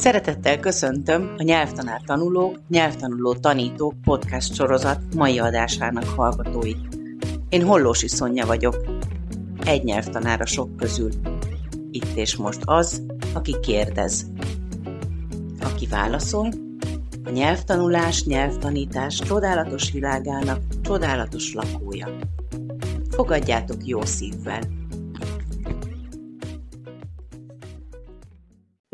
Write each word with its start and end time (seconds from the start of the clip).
Szeretettel 0.00 0.60
köszöntöm 0.60 1.34
a 1.36 1.42
Nyelvtanár 1.42 2.00
Tanulók, 2.06 2.58
Nyelvtanuló 2.68 3.34
Tanítók 3.34 3.94
podcast 4.04 4.54
sorozat 4.54 5.14
mai 5.14 5.38
adásának 5.38 6.04
hallgatóit. 6.04 6.98
Én 7.48 7.62
Hollósi 7.62 8.08
Szonya 8.08 8.46
vagyok, 8.46 8.76
egy 9.64 9.84
nyelvtanár 9.84 10.46
sok 10.46 10.76
közül. 10.76 11.10
Itt 11.90 12.16
és 12.16 12.36
most 12.36 12.60
az, 12.64 13.02
aki 13.34 13.56
kérdez. 13.60 14.26
Aki 15.60 15.86
válaszol, 15.86 16.48
a 17.24 17.30
nyelvtanulás, 17.30 18.24
nyelvtanítás 18.24 19.16
csodálatos 19.16 19.92
világának 19.92 20.62
csodálatos 20.82 21.54
lakója. 21.54 22.08
Fogadjátok 23.10 23.86
jó 23.86 24.04
szívvel! 24.04 24.79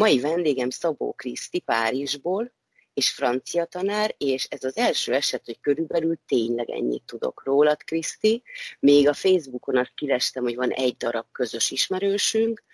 Mai 0.07 0.21
vendégem 0.21 0.71
Szabó 0.71 1.13
Kriszti 1.13 1.61
Párizsból, 1.61 2.53
és 2.95 3.11
francia 3.11 3.65
tanár, 3.65 4.15
és 4.19 4.45
ez 4.45 4.65
az 4.65 4.77
első 4.77 5.15
eset, 5.15 5.45
hogy 5.45 5.61
körülbelül 5.61 6.19
tényleg 6.27 6.71
ennyit 6.71 7.03
tudok 7.03 7.43
rólad, 7.45 7.83
Kriszti. 7.83 8.43
Még 8.79 9.09
a 9.09 9.13
Facebookon 9.13 9.77
azt 9.77 9.93
kilestem, 9.95 10.43
hogy 10.43 10.55
van 10.55 10.71
egy 10.71 10.97
darab 10.97 11.27
közös 11.33 11.71
ismerősünk, 11.71 12.65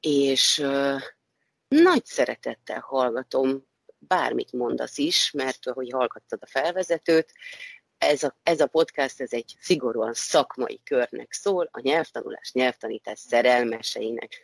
és 0.00 0.58
uh, 0.58 1.00
nagy 1.68 2.04
szeretettel 2.04 2.80
hallgatom, 2.80 3.66
bármit 3.98 4.52
mondasz 4.52 4.98
is, 4.98 5.30
mert 5.30 5.66
ahogy 5.66 5.90
hallgattad 5.90 6.38
a 6.42 6.46
felvezetőt, 6.46 7.32
ez 7.98 8.22
a, 8.22 8.36
ez 8.42 8.60
a 8.60 8.66
podcast 8.66 9.20
ez 9.20 9.32
egy 9.32 9.54
szigorúan 9.60 10.14
szakmai 10.14 10.80
körnek 10.84 11.32
szól, 11.32 11.68
a 11.70 11.80
nyelvtanulás, 11.80 12.52
nyelvtanítás 12.52 13.18
szerelmeseinek. 13.18 14.40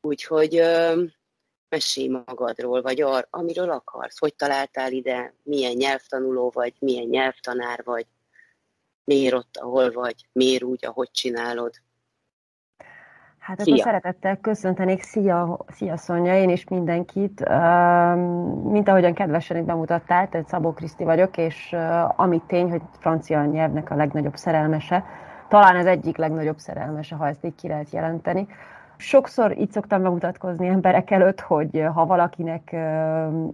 Úgyhogy 0.00 0.60
uh, 0.60 1.02
mesélj 1.72 2.08
magadról, 2.08 2.82
vagy 2.82 3.00
ar, 3.02 3.26
amiről 3.30 3.70
akarsz. 3.70 4.18
Hogy 4.18 4.34
találtál 4.34 4.92
ide, 4.92 5.34
milyen 5.42 5.72
nyelvtanuló 5.76 6.50
vagy, 6.54 6.74
milyen 6.78 7.06
nyelvtanár 7.06 7.80
vagy, 7.84 8.06
miért 9.04 9.34
ott, 9.34 9.56
ahol 9.56 9.90
vagy, 9.90 10.26
miért 10.32 10.62
úgy, 10.62 10.86
ahogy 10.86 11.10
csinálod. 11.10 11.72
Hát 13.38 13.60
akkor 13.60 13.74
Szia. 13.74 13.84
szeretettel 13.84 14.36
köszöntenék, 14.36 15.02
szia, 15.02 15.64
szia 15.68 15.96
Szonya, 15.96 16.36
én 16.36 16.50
is 16.50 16.64
mindenkit. 16.68 17.40
Mint 18.64 18.88
ahogyan 18.88 19.14
kedvesen 19.14 19.64
bemutattál, 19.64 20.28
tehát 20.28 20.48
Szabó 20.48 20.72
Kriszti 20.72 21.04
vagyok, 21.04 21.36
és 21.36 21.76
ami 22.16 22.42
tény, 22.46 22.70
hogy 22.70 22.82
francia 22.98 23.44
nyelvnek 23.44 23.90
a 23.90 23.94
legnagyobb 23.94 24.36
szerelmese, 24.36 25.04
talán 25.48 25.76
az 25.76 25.86
egyik 25.86 26.16
legnagyobb 26.16 26.58
szerelmese, 26.58 27.14
ha 27.14 27.28
ezt 27.28 27.44
így 27.44 27.54
ki 27.54 27.68
lehet 27.68 27.90
jelenteni. 27.90 28.46
Sokszor 29.02 29.58
így 29.58 29.70
szoktam 29.70 30.02
bemutatkozni 30.02 30.66
emberek 30.66 31.10
előtt, 31.10 31.40
hogy 31.40 31.84
ha 31.94 32.06
valakinek 32.06 32.76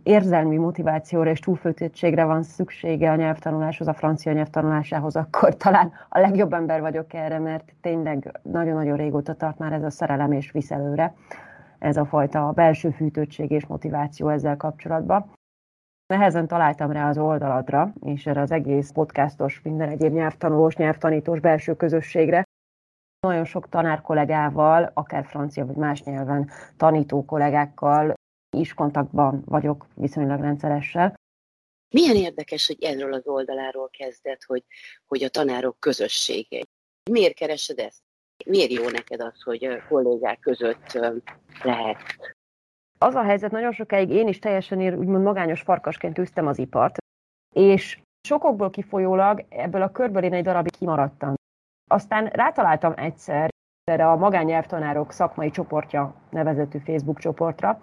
érzelmi 0.02 0.56
motivációra 0.56 1.30
és 1.30 1.40
túlfőtöttségre 1.40 2.24
van 2.24 2.42
szüksége 2.42 3.10
a 3.10 3.16
nyelvtanuláshoz, 3.16 3.88
a 3.88 3.94
francia 3.94 4.32
nyelvtanulásához, 4.32 5.16
akkor 5.16 5.56
talán 5.56 5.92
a 6.08 6.18
legjobb 6.18 6.52
ember 6.52 6.80
vagyok 6.80 7.14
erre, 7.14 7.38
mert 7.38 7.74
tényleg 7.80 8.40
nagyon-nagyon 8.42 8.96
régóta 8.96 9.34
tart 9.34 9.58
már 9.58 9.72
ez 9.72 9.82
a 9.82 9.90
szerelem 9.90 10.32
és 10.32 10.50
visz 10.50 10.70
előre, 10.70 11.14
ez 11.78 11.96
a 11.96 12.04
fajta 12.04 12.52
belső 12.52 12.90
fűtöttség 12.90 13.50
és 13.50 13.66
motiváció 13.66 14.28
ezzel 14.28 14.56
kapcsolatban. 14.56 15.30
Nehezen 16.06 16.46
találtam 16.46 16.92
rá 16.92 17.08
az 17.08 17.18
oldaladra, 17.18 17.92
és 18.00 18.26
erre 18.26 18.40
az 18.40 18.52
egész 18.52 18.90
podcastos, 18.90 19.60
minden 19.62 19.88
egyéb 19.88 20.12
nyelvtanulós, 20.12 20.76
nyelvtanítós 20.76 21.40
belső 21.40 21.76
közösségre, 21.76 22.46
nagyon 23.20 23.44
sok 23.44 23.68
tanár 23.68 24.00
kollégával, 24.00 24.90
akár 24.94 25.26
francia 25.26 25.66
vagy 25.66 25.76
más 25.76 26.02
nyelven 26.02 26.50
tanító 26.76 27.24
kollégákkal 27.24 28.14
is 28.56 28.74
kontaktban 28.74 29.42
vagyok 29.44 29.86
viszonylag 29.94 30.40
rendszeressel. 30.40 31.14
Milyen 31.94 32.16
érdekes, 32.16 32.66
hogy 32.66 32.82
erről 32.82 33.12
az 33.12 33.26
oldaláról 33.26 33.88
kezdett, 33.88 34.42
hogy, 34.42 34.64
hogy 35.06 35.22
a 35.22 35.28
tanárok 35.28 35.80
közössége. 35.80 36.62
Miért 37.10 37.34
keresed 37.34 37.78
ezt? 37.78 38.02
Miért 38.46 38.70
jó 38.70 38.88
neked 38.88 39.20
az, 39.20 39.42
hogy 39.42 39.64
a 39.64 39.86
kollégák 39.88 40.38
között 40.40 40.92
lehet? 41.62 42.36
Az 42.98 43.14
a 43.14 43.22
helyzet, 43.22 43.50
nagyon 43.50 43.72
sokáig 43.72 44.10
én 44.10 44.28
is 44.28 44.38
teljesen 44.38 44.98
úgymond 44.98 45.22
magányos 45.22 45.60
farkasként 45.60 46.18
üztem 46.18 46.46
az 46.46 46.58
ipart, 46.58 46.96
és 47.54 48.00
sokokból 48.28 48.70
kifolyólag 48.70 49.44
ebből 49.48 49.82
a 49.82 49.90
körből 49.90 50.22
én 50.22 50.32
egy 50.32 50.44
darabig 50.44 50.76
kimaradtam. 50.76 51.34
Aztán 51.88 52.26
rátaláltam 52.26 52.92
egyszer 52.96 53.48
erre 53.84 54.10
a 54.10 54.16
magányelvtanárok 54.16 55.12
szakmai 55.12 55.50
csoportja 55.50 56.14
nevezetű 56.30 56.78
Facebook 56.78 57.18
csoportra, 57.18 57.80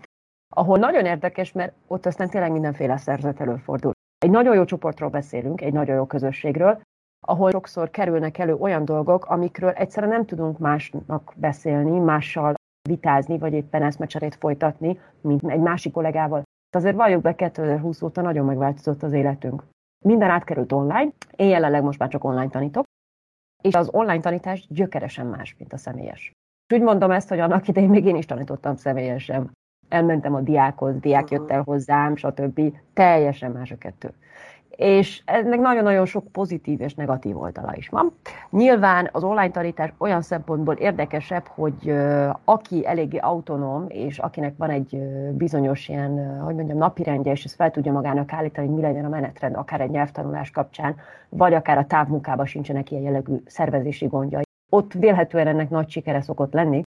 ahol 0.56 0.78
nagyon 0.78 1.06
érdekes, 1.06 1.52
mert 1.52 1.74
ott 1.88 2.06
aztán 2.06 2.30
tényleg 2.30 2.52
mindenféle 2.52 2.98
szerzet 2.98 3.40
előfordul. 3.40 3.92
Egy 4.18 4.32
nagyon 4.32 4.56
jó 4.56 4.66
csoportról 4.66 5.10
beszélünk, 5.10 5.62
egy 5.62 5.74
nagyon 5.74 5.96
jó 5.96 6.06
közösségről, 6.06 6.82
ahol 7.28 7.52
sokszor 7.52 7.90
kerülnek 7.90 8.38
elő 8.38 8.56
olyan 8.56 8.86
dolgok, 8.86 9.26
amikről 9.26 9.70
egyszerűen 9.70 10.12
nem 10.12 10.26
tudunk 10.26 10.58
másnak 10.58 11.34
beszélni, 11.36 12.00
mással 12.00 12.54
vitázni, 12.90 13.38
vagy 13.38 13.54
éppen 13.54 13.84
eszmecserét 13.84 14.36
folytatni, 14.36 15.00
mint 15.22 15.44
egy 15.50 15.60
másik 15.60 15.92
kollégával. 15.92 16.44
Azért 16.76 16.96
valljuk 16.96 17.22
be, 17.22 17.36
2020 17.36 18.02
óta 18.02 18.22
nagyon 18.22 18.46
megváltozott 18.46 19.04
az 19.04 19.14
életünk. 19.14 19.64
Minden 20.06 20.30
átkerült 20.30 20.72
online, 20.72 21.10
én 21.36 21.50
jelenleg 21.50 21.84
most 21.84 22.00
már 22.00 22.10
csak 22.10 22.24
online 22.24 22.50
tanítok, 22.50 22.86
és 23.66 23.74
az 23.74 23.90
online 23.92 24.20
tanítás 24.20 24.68
gyökeresen 24.70 25.26
más, 25.26 25.56
mint 25.58 25.74
a 25.74 25.78
személyes. 25.78 26.32
És 26.68 26.76
úgy 26.78 26.84
mondom 26.84 27.12
ezt, 27.12 27.30
hogy 27.30 27.40
annak 27.40 27.68
idején 27.68 27.90
még 27.90 28.06
én 28.06 28.16
is 28.16 28.26
tanítottam 28.26 28.76
személyesen. 28.76 29.52
Elmentem 29.90 30.34
a 30.34 30.42
diákhoz, 30.42 31.00
diák 31.00 31.30
jött 31.30 31.52
el 31.52 31.62
hozzám, 31.62 32.16
stb. 32.16 32.62
Teljesen 32.94 33.52
más 33.52 33.72
a 33.72 33.78
kettő 33.78 34.14
és 34.76 35.22
ennek 35.26 35.60
nagyon-nagyon 35.60 36.06
sok 36.06 36.32
pozitív 36.32 36.82
és 36.82 36.94
negatív 36.94 37.38
oldala 37.38 37.74
is 37.76 37.90
van. 37.90 38.14
Nyilván 38.50 39.10
az 39.12 39.24
online 39.24 39.52
tanítás 39.52 39.94
olyan 39.98 40.22
szempontból 40.22 40.74
érdekesebb, 40.74 41.48
hogy 41.48 41.96
aki 42.44 42.88
eléggé 42.88 43.18
autonóm, 43.18 43.86
és 43.88 44.20
akinek 44.20 44.54
van 44.58 44.70
egy 44.70 44.98
bizonyos 45.32 45.88
ilyen, 45.88 46.42
hogy 46.42 46.56
mondjam, 46.56 46.78
napirendje, 46.78 47.32
és 47.32 47.44
ezt 47.44 47.56
fel 47.56 47.72
tudja 47.72 47.92
magának 47.92 48.34
állítani, 48.34 48.68
hogy 48.68 48.76
mi 48.76 48.82
legyen 48.82 49.06
a 49.06 49.10
menetrend, 49.10 49.56
akár 49.56 49.82
egy 49.82 49.90
nyelvtanulás 49.90 50.52
kapcsán, 50.52 50.96
vagy 51.30 51.54
akár 51.54 51.78
a 51.78 51.86
távmunkában 51.86 52.46
sincsenek 52.46 52.92
ilyen 52.92 53.04
jellegű 53.04 53.36
szervezési 53.46 54.06
gondjai. 54.06 54.44
Ott 54.72 54.94
vélhetően 54.94 55.48
ennek 55.48 55.70
nagy 55.70 55.90
sikere 55.90 56.22
szokott 56.22 56.54
lenni, 56.54 56.82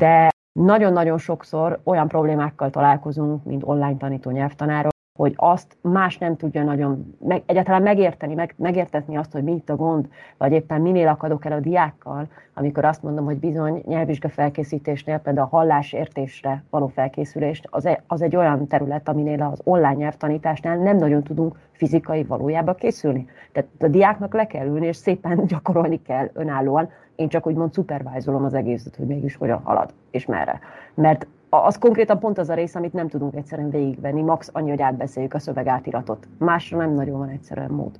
de 0.00 0.28
nagyon-nagyon 0.52 1.18
sokszor 1.18 1.80
olyan 1.84 2.08
problémákkal 2.08 2.70
találkozunk, 2.70 3.44
mint 3.44 3.62
online 3.64 3.96
tanító 3.96 4.30
nyelvtanárok, 4.30 4.91
hogy 5.14 5.32
azt 5.36 5.76
más 5.80 6.18
nem 6.18 6.36
tudja 6.36 6.62
nagyon 6.62 7.16
meg, 7.20 7.42
egyáltalán 7.46 7.82
megérteni, 7.82 8.34
meg, 8.34 8.54
megértetni 8.56 9.16
azt, 9.16 9.32
hogy 9.32 9.42
mi 9.42 9.52
itt 9.52 9.70
a 9.70 9.76
gond, 9.76 10.08
vagy 10.38 10.52
éppen 10.52 10.80
minél 10.80 11.08
akadok 11.08 11.44
el 11.44 11.52
a 11.52 11.60
diákkal, 11.60 12.28
amikor 12.54 12.84
azt 12.84 13.02
mondom, 13.02 13.24
hogy 13.24 13.38
bizony 13.38 13.82
nyelvvizsga 13.86 14.28
felkészítésnél, 14.28 15.18
például 15.18 15.46
a 15.46 15.56
hallásértésre 15.56 16.64
való 16.70 16.86
felkészülést, 16.86 17.66
az, 17.70 17.86
e, 17.86 18.02
az 18.06 18.22
egy 18.22 18.36
olyan 18.36 18.66
terület, 18.66 19.08
aminél 19.08 19.42
az 19.42 19.60
online 19.64 19.94
nyelvtanításnál 19.94 20.76
nem 20.76 20.96
nagyon 20.96 21.22
tudunk 21.22 21.58
fizikai 21.72 22.24
valójába 22.24 22.74
készülni. 22.74 23.28
Tehát 23.52 23.70
a 23.78 23.88
diáknak 23.88 24.34
le 24.34 24.46
kell 24.46 24.66
ülni, 24.66 24.86
és 24.86 24.96
szépen 24.96 25.44
gyakorolni 25.46 26.02
kell 26.02 26.30
önállóan. 26.32 26.88
Én 27.16 27.28
csak 27.28 27.46
úgymond 27.46 27.72
szupervájzolom 27.72 28.44
az 28.44 28.54
egészet, 28.54 28.96
hogy 28.96 29.06
mégis 29.06 29.36
hogyan 29.36 29.60
halad, 29.64 29.92
és 30.10 30.26
merre. 30.26 30.60
Mert 30.94 31.26
az 31.56 31.78
konkrétan 31.78 32.18
pont 32.18 32.38
az 32.38 32.48
a 32.48 32.54
rész, 32.54 32.74
amit 32.74 32.92
nem 32.92 33.08
tudunk 33.08 33.34
egyszerűen 33.34 33.70
végigvenni, 33.70 34.22
max 34.22 34.50
annyi, 34.52 34.70
hogy 34.70 34.82
átbeszéljük 34.82 35.34
a 35.34 35.38
szövegátiratot. 35.38 36.28
Másra 36.38 36.78
nem 36.78 36.94
nagyon 36.94 37.18
van 37.18 37.28
egyszerűen 37.28 37.70
mód. 37.70 37.90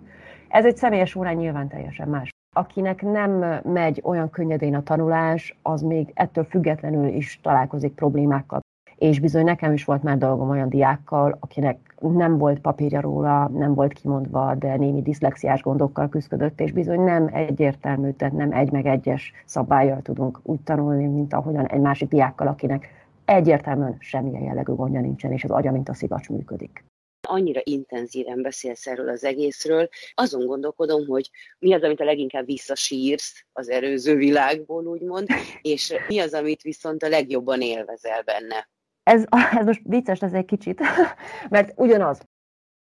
Ez 0.49 0.65
egy 0.65 0.77
személyes 0.77 1.15
órán 1.15 1.35
nyilván 1.35 1.69
teljesen 1.69 2.09
más. 2.09 2.31
Akinek 2.57 3.03
nem 3.03 3.61
megy 3.63 4.01
olyan 4.05 4.31
könnyedén 4.31 4.75
a 4.75 4.83
tanulás, 4.83 5.59
az 5.63 5.83
még 5.83 6.11
ettől 6.15 6.45
függetlenül 6.45 7.07
is 7.07 7.41
találkozik 7.43 7.95
problémákkal. 7.95 8.61
És 8.97 9.21
bizony 9.21 9.45
nekem 9.45 9.73
is 9.73 9.85
volt 9.85 10.03
már 10.03 10.19
dolgom 10.19 10.51
olyan 10.51 10.69
diákkal, 10.69 11.37
akinek 11.41 11.95
nem 11.99 12.39
volt 12.39 12.61
papírja 12.61 13.01
róla, 13.01 13.49
nem 13.49 13.75
volt 13.75 13.93
kimondva, 13.93 14.55
de 14.55 14.77
némi 14.77 15.03
diszlexiás 15.03 15.63
gondokkal 15.63 16.09
küzdött, 16.09 16.61
és 16.61 16.73
bizony 16.73 17.01
nem 17.01 17.29
egyértelmű, 17.33 18.11
tehát 18.11 18.35
nem 18.35 18.53
egy 18.53 18.73
meg 18.73 18.87
egyes 18.87 19.33
szabályjal 19.45 20.01
tudunk 20.03 20.41
úgy 20.43 20.61
tanulni, 20.61 21.07
mint 21.07 21.35
ahogyan 21.35 21.67
egy 21.67 21.81
másik 21.81 22.09
diákkal, 22.09 22.47
akinek 22.47 23.02
egyértelműen 23.25 23.97
semmilyen 23.99 24.43
jellegű 24.43 24.73
gondja 24.73 25.01
nincsen, 25.01 25.33
és 25.33 25.45
az 25.45 25.51
agya, 25.51 25.71
mint 25.71 25.89
a 25.89 25.95
szivacs 25.95 26.29
működik 26.29 26.85
annyira 27.29 27.61
intenzíven 27.65 28.43
beszélsz 28.43 28.87
erről 28.87 29.09
az 29.09 29.25
egészről, 29.25 29.89
azon 30.15 30.47
gondolkodom, 30.47 31.07
hogy 31.07 31.31
mi 31.59 31.73
az, 31.73 31.83
amit 31.83 32.01
a 32.01 32.05
leginkább 32.05 32.45
visszasírsz 32.45 33.45
az 33.53 33.69
előző 33.69 34.17
világból, 34.17 34.87
úgymond, 34.87 35.27
és 35.63 35.95
mi 36.09 36.19
az, 36.19 36.35
amit 36.35 36.63
viszont 36.63 37.03
a 37.03 37.09
legjobban 37.09 37.61
élvezel 37.61 38.23
benne. 38.23 38.69
Ez, 39.03 39.25
ez 39.59 39.65
most 39.65 39.81
vicces 39.85 40.23
ez 40.23 40.33
egy 40.33 40.45
kicsit, 40.45 40.81
mert 41.51 41.73
ugyanaz. 41.77 42.21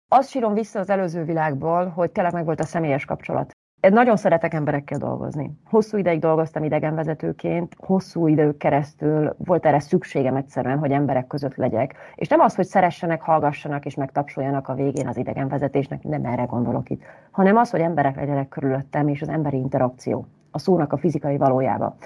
Azt 0.09 0.31
sírom 0.31 0.55
vissza 0.55 0.79
az 0.79 0.91
előző 0.91 1.25
világból, 1.25 1.89
hogy 1.89 2.13
tényleg 2.13 2.33
meg 2.33 2.45
volt 2.45 2.61
a 2.61 2.65
személyes 2.65 3.05
kapcsolat. 3.05 3.51
Nagyon 3.93 4.17
szeretek 4.17 4.55
emberekkel 4.55 4.99
dolgozni. 4.99 5.59
Hosszú 5.65 5.97
ideig 5.97 6.21
dolgoztam 6.21 6.65
idegenvezetőként, 6.65 7.77
hosszú 7.79 8.27
idők 8.27 8.57
keresztül 8.57 9.35
volt 9.39 9.67
erre 9.67 9.81
szükségem 9.81 10.37
egyszerűen, 10.37 10.79
hogy 10.79 10.91
emberek 10.91 11.27
között 11.27 11.55
legyek. 11.55 11.95
És 12.15 12.29
nem 12.29 12.41
az, 12.41 12.55
hogy 12.55 12.65
szeressenek, 12.65 13.23
hallgassanak 13.23 13.85
és 13.85 13.95
megtapsoljanak 13.95 14.69
a 14.69 14.75
végén 14.75 15.09
az 15.09 15.17
idegenvezetésnek, 15.17 16.03
nem 16.03 16.25
erre 16.25 16.45
gondolok 16.45 16.91
itt, 16.91 17.03
hanem 17.31 17.57
az, 17.57 17.71
hogy 17.71 17.81
emberek 17.81 18.17
legyenek 18.17 18.49
körülöttem, 18.49 19.09
és 19.09 19.23
az 19.23 19.29
emberi 19.29 19.57
interakció, 19.57 20.27
a 20.51 20.59
szónak 20.59 20.93
a 20.93 20.97
fizikai 20.97 21.37
valójába. 21.37 21.97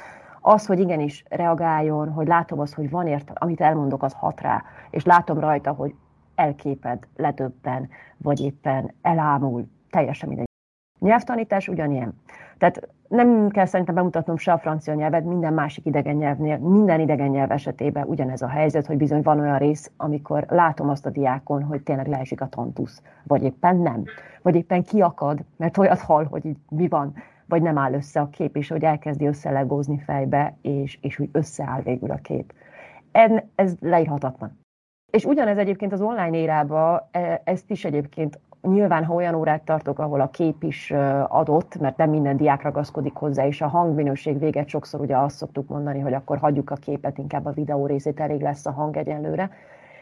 Az, 0.41 0.67
hogy 0.67 0.79
igenis 0.79 1.25
reagáljon, 1.29 2.09
hogy 2.09 2.27
látom 2.27 2.61
azt, 2.61 2.75
hogy 2.75 2.91
van 2.91 3.07
érte, 3.07 3.33
amit 3.35 3.61
elmondok, 3.61 4.03
az 4.03 4.13
hat 4.13 4.41
rá, 4.41 4.63
és 4.91 5.05
látom 5.05 5.39
rajta, 5.39 5.71
hogy 5.73 5.95
elképed, 6.35 7.07
ledöbben, 7.17 7.89
vagy 8.17 8.41
éppen 8.41 8.95
elámul, 9.03 9.69
teljesen 9.91 10.29
mindegy. 10.29 10.50
Nyelvtanítás 11.01 11.69
ugyanilyen. 11.69 12.15
Tehát 12.59 12.89
nem 13.09 13.49
kell 13.49 13.67
szerintem 13.67 13.95
bemutatnom 13.95 14.37
se 14.37 14.53
a 14.53 14.59
francia 14.59 14.95
nyelvet, 14.95 15.25
minden 15.25 15.53
másik 15.53 15.87
idegen 15.87 16.17
nyelvnél, 16.17 16.59
minden 16.59 17.01
idegen 17.01 17.29
nyelv 17.29 17.51
esetében 17.51 18.07
ugyanez 18.07 18.43
a 18.43 18.49
helyzet, 18.49 18.87
hogy 18.87 18.97
bizony 18.97 19.23
van 19.23 19.41
olyan 19.41 19.59
rész, 19.59 19.91
amikor 19.97 20.47
látom 20.49 20.89
azt 20.89 21.07
a 21.07 21.11
diákon, 21.11 21.63
hogy 21.63 21.83
tényleg 21.83 22.07
leesik 22.07 22.41
a 22.41 22.49
tantusz, 22.49 23.03
vagy 23.23 23.43
éppen 23.43 23.77
nem, 23.77 24.05
vagy 24.43 24.55
éppen 24.55 24.83
kiakad, 24.83 25.39
mert 25.57 25.79
olyat 25.79 26.01
hall, 26.01 26.25
hogy 26.25 26.47
így 26.47 26.57
mi 26.69 26.89
van, 26.89 27.15
vagy 27.47 27.63
nem 27.63 27.79
áll 27.79 27.93
össze 27.93 28.21
a 28.21 28.29
kép, 28.29 28.57
és 28.57 28.69
hogy 28.69 28.85
elkezdi 28.85 29.27
összelegózni 29.27 29.99
fejbe, 29.99 30.57
és, 30.63 30.99
és 31.01 31.19
úgy 31.19 31.29
összeáll 31.33 31.83
végül 31.83 32.11
a 32.11 32.19
kép. 32.23 32.53
En, 33.13 33.51
ez 33.55 33.75
leírhatatlan. 33.81 34.59
És 35.11 35.25
ugyanez 35.25 35.59
egyébként 35.59 35.93
az 35.93 36.01
online 36.01 36.37
érába, 36.37 37.09
e, 37.11 37.41
ezt 37.45 37.71
is 37.71 37.85
egyébként 37.85 38.39
nyilván, 38.63 39.05
ha 39.05 39.15
olyan 39.15 39.35
órát 39.35 39.63
tartok, 39.63 39.99
ahol 39.99 40.21
a 40.21 40.31
kép 40.31 40.63
is 40.63 40.91
adott, 41.29 41.79
mert 41.79 41.97
nem 41.97 42.11
minden 42.11 42.37
diák 42.37 42.63
ragaszkodik 42.63 43.15
hozzá, 43.15 43.47
és 43.47 43.61
a 43.61 43.69
hangminőség 43.69 44.39
véget 44.39 44.69
sokszor 44.69 45.01
ugye 45.01 45.17
azt 45.17 45.37
szoktuk 45.37 45.69
mondani, 45.69 46.01
hogy 46.01 46.13
akkor 46.13 46.39
hagyjuk 46.39 46.71
a 46.71 46.75
képet, 46.75 47.19
inkább 47.19 47.47
a 47.47 47.53
videó 47.53 47.87
részét, 47.87 48.21
elég 48.21 48.41
lesz 48.41 48.67
a 48.67 48.71
hang 48.71 48.97
egyenlőre. 48.97 49.51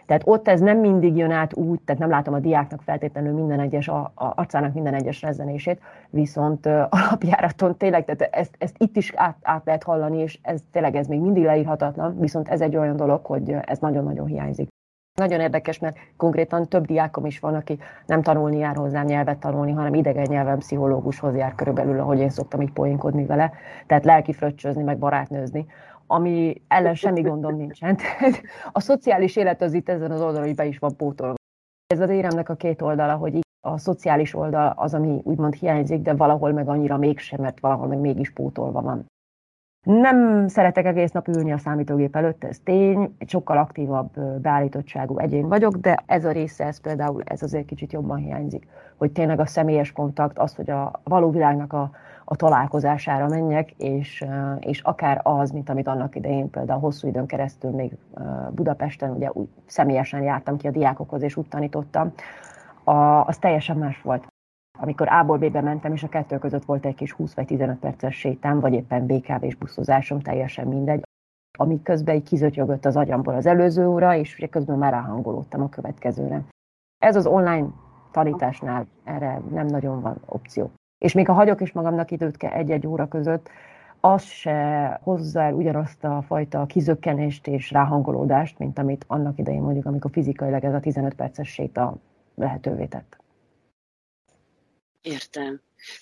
Tehát 0.06 0.22
ott 0.26 0.49
ez 0.49 0.60
nem 0.60 0.78
mindig 0.78 1.16
jön 1.16 1.31
át 1.31 1.56
úgy, 1.56 1.81
tehát 1.81 2.00
nem 2.00 2.10
látom 2.10 2.34
a 2.34 2.38
diáknak 2.38 2.82
feltétlenül 2.82 3.32
minden 3.32 3.60
egyes, 3.60 3.88
a, 3.88 4.12
a 4.14 4.32
arcának 4.34 4.75
minden 4.75 4.94
egyes 4.94 5.22
rezzenését, 5.22 5.81
viszont 6.10 6.66
alapjáraton 7.00 7.76
tényleg, 7.76 8.05
tehát 8.05 8.34
ezt, 8.34 8.55
ezt 8.58 8.75
itt 8.78 8.96
is 8.96 9.12
át, 9.16 9.37
át 9.43 9.64
lehet 9.64 9.82
hallani, 9.82 10.19
és 10.19 10.38
ez 10.43 10.60
tényleg 10.72 10.96
ez 10.96 11.06
még 11.06 11.20
mindig 11.20 11.44
leírhatatlan, 11.44 12.19
viszont 12.19 12.49
ez 12.49 12.60
egy 12.60 12.76
olyan 12.76 12.96
dolog, 12.96 13.25
hogy 13.25 13.56
ez 13.64 13.78
nagyon-nagyon 13.78 14.26
hiányzik. 14.26 14.69
Nagyon 15.19 15.41
érdekes, 15.41 15.79
mert 15.79 15.97
konkrétan 16.17 16.69
több 16.69 16.87
diákom 16.87 17.26
is 17.26 17.38
van, 17.38 17.55
aki 17.55 17.79
nem 18.06 18.23
tanulni 18.23 18.59
jár 18.59 18.76
hozzám 18.76 19.05
nyelvet 19.05 19.38
tanulni, 19.38 19.73
hanem 19.73 19.94
idegen 19.94 20.26
nyelven 20.29 20.59
pszichológushoz 20.59 21.37
jár 21.37 21.55
körülbelül, 21.55 22.00
ahogy 22.00 22.19
én 22.19 22.31
szoktam 22.31 22.61
így 22.61 22.73
poénkodni 22.73 23.26
vele, 23.26 23.53
tehát 23.87 24.05
lelki 24.05 24.32
fröccsözni, 24.32 24.82
meg 24.82 24.99
barátnőzni 24.99 25.67
ami 26.11 26.62
ellen 26.69 26.94
semmi 26.94 27.20
gondom 27.20 27.56
nincsen. 27.56 27.99
a 28.73 28.81
szociális 28.81 29.37
élet 29.37 29.62
az 29.62 29.73
itt 29.73 29.88
ezen 29.88 30.11
az 30.11 30.20
oldalon, 30.20 30.47
hogy 30.47 30.55
be 30.55 30.65
is 30.65 30.79
van 30.79 30.97
pótolva. 30.97 31.35
Ez 31.87 32.00
az 32.00 32.11
éremnek 32.11 32.49
a 32.49 32.55
két 32.55 32.82
oldala, 32.82 33.15
hogy 33.15 33.38
a 33.61 33.79
szociális 33.79 34.35
oldal 34.35 34.73
az, 34.76 34.94
ami 34.94 35.20
úgymond 35.25 35.55
hiányzik, 35.55 36.03
de 36.03 36.15
valahol 36.15 36.53
meg 36.53 36.69
annyira 36.69 36.97
mégsem, 36.97 37.41
mert 37.41 37.61
valahol 37.61 37.87
meg 37.87 37.99
mégis 37.99 38.31
pótolva 38.31 38.81
van. 38.81 39.06
Nem 39.88 40.49
szeretek 40.49 40.85
egész 40.85 41.11
nap 41.11 41.29
ülni 41.29 41.52
a 41.52 41.58
számítógép 41.58 42.17
előtt, 42.17 42.44
ez 42.44 42.58
tény, 42.64 43.14
egy 43.19 43.29
sokkal 43.29 43.58
aktívabb 43.58 44.20
beállítottságú 44.40 45.19
egyén 45.19 45.49
vagyok, 45.49 45.76
de 45.76 46.02
ez 46.06 46.25
a 46.25 46.31
része, 46.31 46.64
ez 46.64 46.81
például, 46.81 47.23
ez 47.25 47.43
azért 47.43 47.67
kicsit 47.67 47.93
jobban 47.93 48.19
hiányzik, 48.19 48.67
hogy 48.96 49.12
tényleg 49.12 49.40
a 49.40 49.46
személyes 49.46 49.93
kontakt, 49.93 50.38
az, 50.38 50.55
hogy 50.55 50.70
a 50.70 51.00
való 51.05 51.31
világnak 51.31 51.73
a, 51.73 51.90
a 52.25 52.37
találkozására 52.37 53.29
menjek, 53.29 53.70
és, 53.70 54.25
és 54.61 54.81
akár 54.81 55.20
az, 55.23 55.50
mint 55.50 55.69
amit 55.69 55.88
annak 55.88 56.17
idején 56.17 56.50
például 56.50 56.81
hosszú 56.81 57.08
időn 57.08 57.26
keresztül 57.26 57.70
még 57.70 57.96
Budapesten, 58.50 59.11
ugye 59.11 59.31
úgy 59.32 59.49
személyesen 59.67 60.23
jártam 60.23 60.56
ki 60.56 60.67
a 60.67 60.70
diákokhoz, 60.70 61.23
és 61.23 61.37
úgy 61.37 61.49
tanítottam, 61.49 62.12
a, 62.84 63.26
az 63.26 63.38
teljesen 63.38 63.76
más 63.76 64.02
volt 64.02 64.26
amikor 64.80 65.08
A-ból 65.08 65.38
B-be 65.38 65.60
mentem, 65.60 65.92
és 65.92 66.02
a 66.02 66.08
kettő 66.08 66.38
között 66.38 66.64
volt 66.64 66.86
egy 66.86 66.94
kis 66.94 67.12
20 67.12 67.34
vagy 67.34 67.46
15 67.46 67.78
perces 67.78 68.19
sétám, 68.19 68.60
vagy 68.60 68.72
éppen 68.72 69.06
BKV-s 69.06 69.54
buszozásom, 69.54 70.20
teljesen 70.20 70.66
mindegy, 70.66 71.02
ami 71.58 71.82
közben 71.82 72.14
egy 72.14 72.22
kizötyögött 72.22 72.84
az 72.84 72.96
agyamból 72.96 73.34
az 73.34 73.46
előző 73.46 73.88
óra, 73.88 74.14
és 74.14 74.46
közben 74.50 74.78
már 74.78 74.92
ráhangolódtam 74.92 75.62
a 75.62 75.69
következőre. 75.69 76.42
Ez 76.98 77.16
az 77.16 77.26
online 77.26 77.66
tanításnál 78.10 78.86
erre 79.04 79.40
nem 79.50 79.66
nagyon 79.66 80.00
van 80.00 80.20
opció. 80.26 80.70
És 80.98 81.12
még 81.12 81.26
ha 81.26 81.32
hagyok 81.32 81.60
is 81.60 81.72
magamnak 81.72 82.10
időt 82.10 82.42
egy-egy 82.42 82.86
óra 82.86 83.08
között, 83.08 83.50
az 84.00 84.22
se 84.22 85.00
hozza 85.02 85.40
el 85.40 85.54
ugyanazt 85.54 86.04
a 86.04 86.22
fajta 86.22 86.66
kizökkenést 86.66 87.46
és 87.46 87.70
ráhangolódást, 87.70 88.58
mint 88.58 88.78
amit 88.78 89.04
annak 89.08 89.38
idején 89.38 89.62
mondjuk, 89.62 89.86
amikor 89.86 90.10
fizikailag 90.10 90.64
ez 90.64 90.74
a 90.74 90.81
15 90.81 91.14
perces 91.14 91.48
séta 91.48 91.96
lehetővé 92.34 92.84
tett. 92.84 93.19
Értem. 95.08 95.60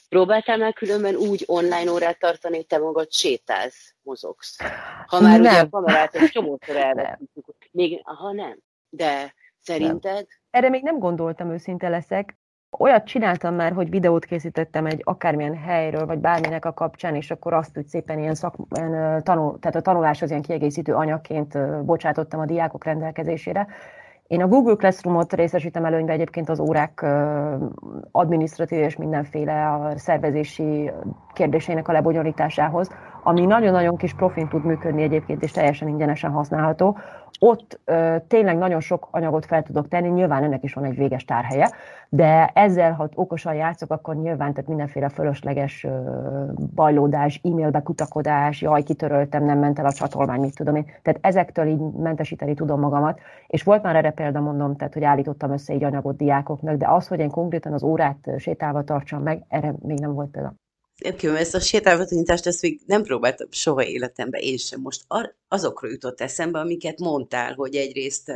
Próbáltál 0.09 0.59
már 0.59 0.73
különben 0.73 1.15
úgy 1.15 1.45
online 1.47 1.91
órát 1.91 2.19
tartani, 2.19 2.57
hogy 2.57 2.67
te 2.67 2.79
magad 2.79 3.13
sétálsz, 3.13 3.95
mozogsz? 4.03 4.57
Ha 5.07 5.21
már 5.21 5.41
nem. 5.41 5.53
ugye 5.53 5.61
a 5.61 5.69
kamerát 5.69 6.15
egy 6.15 6.29
csomószor 6.29 6.77
elvettük. 6.77 7.45
Még, 7.71 8.01
aha, 8.05 8.33
nem. 8.33 8.59
De 8.89 9.35
szerinted? 9.61 10.15
Nem. 10.15 10.25
Erre 10.51 10.69
még 10.69 10.83
nem 10.83 10.99
gondoltam, 10.99 11.51
őszinte 11.51 11.89
leszek. 11.89 12.37
Olyat 12.79 13.07
csináltam 13.07 13.55
már, 13.55 13.73
hogy 13.73 13.91
videót 13.91 14.25
készítettem 14.25 14.87
egy 14.87 15.01
akármilyen 15.05 15.57
helyről, 15.57 16.07
vagy 16.07 16.19
bárminek 16.19 16.65
a 16.65 16.73
kapcsán, 16.73 17.15
és 17.15 17.31
akkor 17.31 17.53
azt 17.53 17.79
úgy 17.79 17.87
szépen 17.87 18.19
ilyen, 18.19 18.35
szak, 18.35 18.55
ilyen 18.75 19.23
tanul, 19.23 19.59
tehát 19.59 19.77
a 19.77 19.81
tanuláshoz 19.81 20.31
ilyen 20.31 20.43
kiegészítő 20.43 20.95
anyagként 20.95 21.85
bocsátottam 21.85 22.41
a 22.41 22.47
diákok 22.47 22.85
rendelkezésére 22.85 23.67
én 24.27 24.43
a 24.43 24.47
Google 24.47 24.75
Classroom-ot 24.75 25.33
részesítem 25.33 25.85
előnybe 25.85 26.13
egyébként 26.13 26.49
az 26.49 26.61
órák 26.61 27.07
adminisztratív 28.11 28.79
és 28.79 28.97
mindenféle 28.97 29.71
a 29.71 29.99
szervezési 29.99 30.91
kérdéseinek 31.33 31.89
a 31.89 31.93
lebonyolításához, 31.93 32.91
ami 33.27 33.47
nagyon-nagyon 33.47 33.97
kis 33.97 34.15
profin 34.15 34.49
tud 34.49 34.65
működni 34.65 35.03
egyébként, 35.03 35.43
és 35.43 35.51
teljesen 35.51 35.89
ingyenesen 35.89 36.31
használható. 36.31 36.99
Ott 37.39 37.81
ö, 37.85 38.17
tényleg 38.29 38.59
nagyon 38.59 38.81
sok 38.81 39.09
anyagot 39.11 39.47
fel 39.47 39.63
tudok 39.63 39.89
tenni, 39.89 40.09
nyilván 40.09 40.43
ennek 40.43 40.63
is 40.63 40.75
van 40.75 40.85
egy 40.85 40.97
véges 40.97 41.25
tárhelye, 41.25 41.71
de 42.09 42.51
ezzel, 42.55 42.93
ha 42.93 43.09
okosan 43.15 43.55
játszok, 43.55 43.91
akkor 43.91 44.15
nyilván 44.17 44.53
tehát 44.53 44.69
mindenféle 44.69 45.09
fölösleges 45.09 45.85
ö, 45.85 45.91
bajlódás, 46.75 47.41
e-mailbe 47.45 47.81
kutakodás, 47.81 48.63
jaj, 48.63 48.83
kitöröltem, 48.83 49.45
nem 49.45 49.59
ment 49.59 49.79
el 49.79 49.87
a 49.87 49.93
csatolmány, 49.93 50.41
mit 50.41 50.57
tudom 50.57 50.75
én. 50.75 50.85
Tehát 51.03 51.21
ezektől 51.23 51.67
így 51.67 51.81
mentesíteni 51.99 52.55
tudom 52.55 52.81
magamat, 52.81 53.21
és 53.47 53.63
volt 53.63 53.83
már 53.83 53.97
erre 53.97 54.11
példa, 54.11 54.41
mondom, 54.41 54.77
tehát 54.77 54.95
hogy 54.95 55.05
állítottam 55.05 55.53
össze 55.53 55.73
egy 55.73 55.85
anyagot 55.85 56.17
diákoknak, 56.17 56.77
de 56.77 56.89
az, 56.89 57.09
hogy 57.09 57.19
én 57.21 57.31
konkrétan 57.31 57.73
az 57.73 57.83
órát 57.83 58.31
sétálva 58.39 58.83
tartsam 58.83 59.23
meg, 59.23 59.45
erre 59.49 59.75
még 59.83 59.99
nem 59.99 60.13
volt 60.15 60.31
példa. 60.31 60.55
Nekem 61.05 61.35
ezt 61.35 61.55
a 61.55 61.61
sétáltanítást, 61.61 62.47
ezt 62.47 62.63
még 62.63 62.81
nem 62.87 63.03
próbáltam 63.03 63.49
soha 63.51 63.85
életemben, 63.85 64.41
én 64.41 64.57
sem. 64.57 64.81
Most 64.81 65.05
azokról 65.49 65.91
jutott 65.91 66.21
eszembe, 66.21 66.59
amiket 66.59 66.99
mondtál, 66.99 67.55
hogy 67.55 67.77
egyrészt 67.77 68.33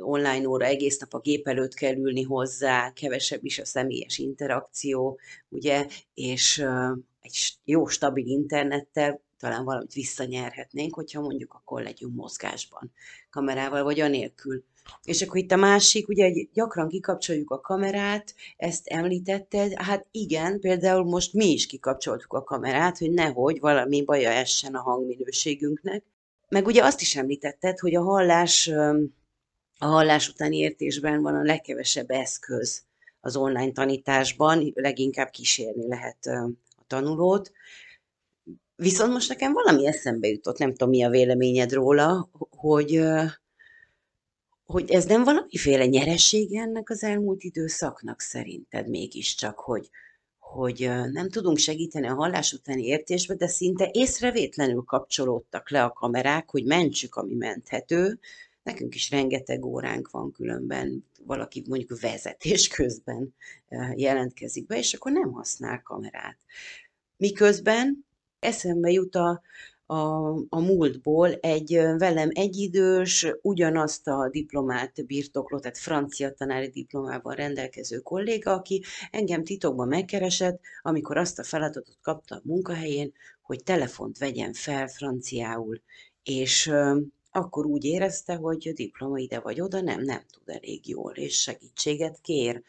online 0.00 0.48
óra 0.48 0.64
egész 0.64 0.98
nap 0.98 1.14
a 1.14 1.18
gép 1.18 1.48
előtt 1.48 1.74
kell 1.74 1.94
ülni 1.94 2.22
hozzá, 2.22 2.92
kevesebb 2.92 3.44
is 3.44 3.58
a 3.58 3.64
személyes 3.64 4.18
interakció, 4.18 5.18
ugye, 5.48 5.86
és 6.14 6.64
egy 7.20 7.52
jó, 7.64 7.86
stabil 7.86 8.26
internettel 8.26 9.20
talán 9.38 9.64
valamit 9.64 9.92
visszanyerhetnénk, 9.92 10.94
hogyha 10.94 11.20
mondjuk 11.20 11.54
akkor 11.54 11.82
legyünk 11.82 12.14
mozgásban, 12.14 12.92
kamerával 13.30 13.82
vagy 13.82 14.00
anélkül. 14.00 14.64
És 15.04 15.22
akkor 15.22 15.36
itt 15.36 15.52
a 15.52 15.56
másik, 15.56 16.08
ugye 16.08 16.32
gyakran 16.52 16.88
kikapcsoljuk 16.88 17.50
a 17.50 17.60
kamerát, 17.60 18.34
ezt 18.56 18.86
említetted, 18.86 19.72
hát 19.76 20.06
igen, 20.10 20.60
például 20.60 21.04
most 21.04 21.32
mi 21.32 21.46
is 21.46 21.66
kikapcsoltuk 21.66 22.32
a 22.32 22.42
kamerát, 22.42 22.98
hogy 22.98 23.10
nehogy 23.10 23.60
valami 23.60 24.04
baja 24.04 24.30
essen 24.30 24.74
a 24.74 24.82
hangminőségünknek. 24.82 26.04
Meg 26.48 26.66
ugye 26.66 26.84
azt 26.84 27.00
is 27.00 27.16
említetted, 27.16 27.78
hogy 27.78 27.94
a 27.94 28.02
hallás, 28.02 28.68
a 29.78 29.86
hallás 29.86 30.28
utáni 30.28 30.56
értésben 30.56 31.22
van 31.22 31.34
a 31.34 31.42
legkevesebb 31.42 32.10
eszköz 32.10 32.82
az 33.20 33.36
online 33.36 33.72
tanításban, 33.72 34.72
leginkább 34.74 35.30
kísérni 35.30 35.88
lehet 35.88 36.26
a 36.26 36.50
tanulót. 36.86 37.52
Viszont 38.76 39.12
most 39.12 39.28
nekem 39.28 39.52
valami 39.52 39.86
eszembe 39.86 40.28
jutott, 40.28 40.58
nem 40.58 40.70
tudom, 40.70 40.88
mi 40.88 41.02
a 41.02 41.10
véleményed 41.10 41.72
róla, 41.72 42.30
hogy 42.50 43.02
hogy 44.70 44.90
ez 44.90 45.04
nem 45.04 45.24
valamiféle 45.24 45.86
nyeressége 45.86 46.60
ennek 46.60 46.90
az 46.90 47.02
elmúlt 47.02 47.42
időszaknak 47.42 48.20
szerinted 48.20 48.88
mégiscsak, 48.88 49.58
hogy, 49.58 49.90
hogy 50.38 50.90
nem 51.12 51.28
tudunk 51.28 51.58
segíteni 51.58 52.06
a 52.06 52.14
hallás 52.14 52.52
utáni 52.52 52.84
értésbe, 52.84 53.34
de 53.34 53.46
szinte 53.46 53.88
észrevétlenül 53.92 54.82
kapcsolódtak 54.82 55.70
le 55.70 55.84
a 55.84 55.92
kamerák, 55.92 56.50
hogy 56.50 56.64
mentsük, 56.64 57.14
ami 57.14 57.34
menthető. 57.34 58.18
Nekünk 58.62 58.94
is 58.94 59.10
rengeteg 59.10 59.64
óránk 59.64 60.10
van 60.10 60.32
különben, 60.32 61.04
valaki 61.24 61.64
mondjuk 61.68 62.00
vezetés 62.00 62.68
közben 62.68 63.34
jelentkezik 63.94 64.66
be, 64.66 64.78
és 64.78 64.94
akkor 64.94 65.12
nem 65.12 65.32
használ 65.32 65.82
kamerát. 65.82 66.38
Miközben 67.16 68.06
eszembe 68.38 68.90
jut 68.90 69.14
a, 69.14 69.42
a, 69.90 70.34
a 70.48 70.60
múltból 70.60 71.32
egy 71.32 71.72
velem 71.98 72.28
egyidős, 72.32 73.26
ugyanazt 73.42 74.08
a 74.08 74.28
diplomát 74.30 75.06
birtokló, 75.06 75.58
tehát 75.58 75.78
francia 75.78 76.32
tanári 76.32 76.68
diplomával 76.68 77.34
rendelkező 77.34 77.98
kolléga, 77.98 78.52
aki 78.52 78.84
engem 79.10 79.44
titokban 79.44 79.88
megkeresett, 79.88 80.60
amikor 80.82 81.16
azt 81.16 81.38
a 81.38 81.44
feladatot 81.44 81.98
kapta 82.02 82.34
a 82.34 82.40
munkahelyén, 82.44 83.12
hogy 83.42 83.62
telefont 83.62 84.18
vegyen 84.18 84.52
fel 84.52 84.88
franciául, 84.88 85.80
és 86.22 86.72
akkor 87.30 87.66
úgy 87.66 87.84
érezte, 87.84 88.34
hogy 88.34 88.68
a 88.68 88.72
diploma 88.72 89.18
ide 89.18 89.40
vagy 89.40 89.60
oda 89.60 89.80
nem, 89.80 90.02
nem 90.02 90.22
tud 90.32 90.48
elég 90.48 90.88
jól, 90.88 91.12
és 91.12 91.40
segítséget 91.40 92.18
kér. 92.22 92.62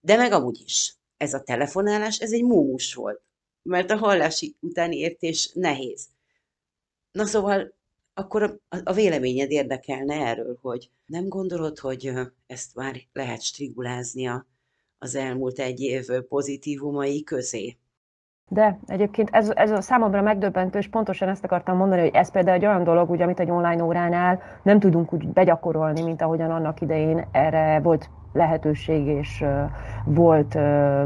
De 0.00 0.16
meg 0.16 0.32
amúgy 0.32 0.62
is. 0.64 0.94
Ez 1.16 1.34
a 1.34 1.42
telefonálás, 1.42 2.18
ez 2.18 2.32
egy 2.32 2.44
múmus 2.44 2.94
volt, 2.94 3.20
mert 3.62 3.90
a 3.90 3.96
hallási 3.96 4.56
utáni 4.60 4.96
értés 4.96 5.50
nehéz. 5.54 6.08
Na 7.12 7.24
szóval 7.24 7.74
akkor 8.14 8.60
a 8.84 8.92
véleményed 8.92 9.50
érdekelne 9.50 10.14
erről, 10.14 10.58
hogy 10.62 10.90
nem 11.06 11.28
gondolod, 11.28 11.78
hogy 11.78 12.12
ezt 12.46 12.74
már 12.74 12.96
lehet 13.12 13.42
strigulázni 13.42 14.30
az 14.98 15.14
elmúlt 15.14 15.58
egy 15.58 15.80
év 15.80 16.06
pozitívumai 16.28 17.22
közé? 17.22 17.76
De 18.48 18.78
egyébként 18.86 19.28
ez, 19.32 19.50
ez 19.50 19.70
a 19.70 19.80
számomra 19.80 20.22
megdöbbentő, 20.22 20.78
és 20.78 20.88
pontosan 20.88 21.28
ezt 21.28 21.44
akartam 21.44 21.76
mondani, 21.76 22.00
hogy 22.00 22.14
ez 22.14 22.30
például 22.30 22.56
egy 22.56 22.66
olyan 22.66 22.84
dolog, 22.84 23.10
ugye, 23.10 23.24
amit 23.24 23.40
egy 23.40 23.50
online 23.50 23.84
óránál 23.84 24.42
nem 24.62 24.80
tudunk 24.80 25.12
úgy 25.12 25.28
begyakorolni, 25.28 26.02
mint 26.02 26.22
ahogyan 26.22 26.50
annak 26.50 26.80
idején 26.80 27.28
erre 27.32 27.80
volt 27.80 28.10
lehetőség, 28.32 29.06
és 29.06 29.44
volt, 30.04 30.58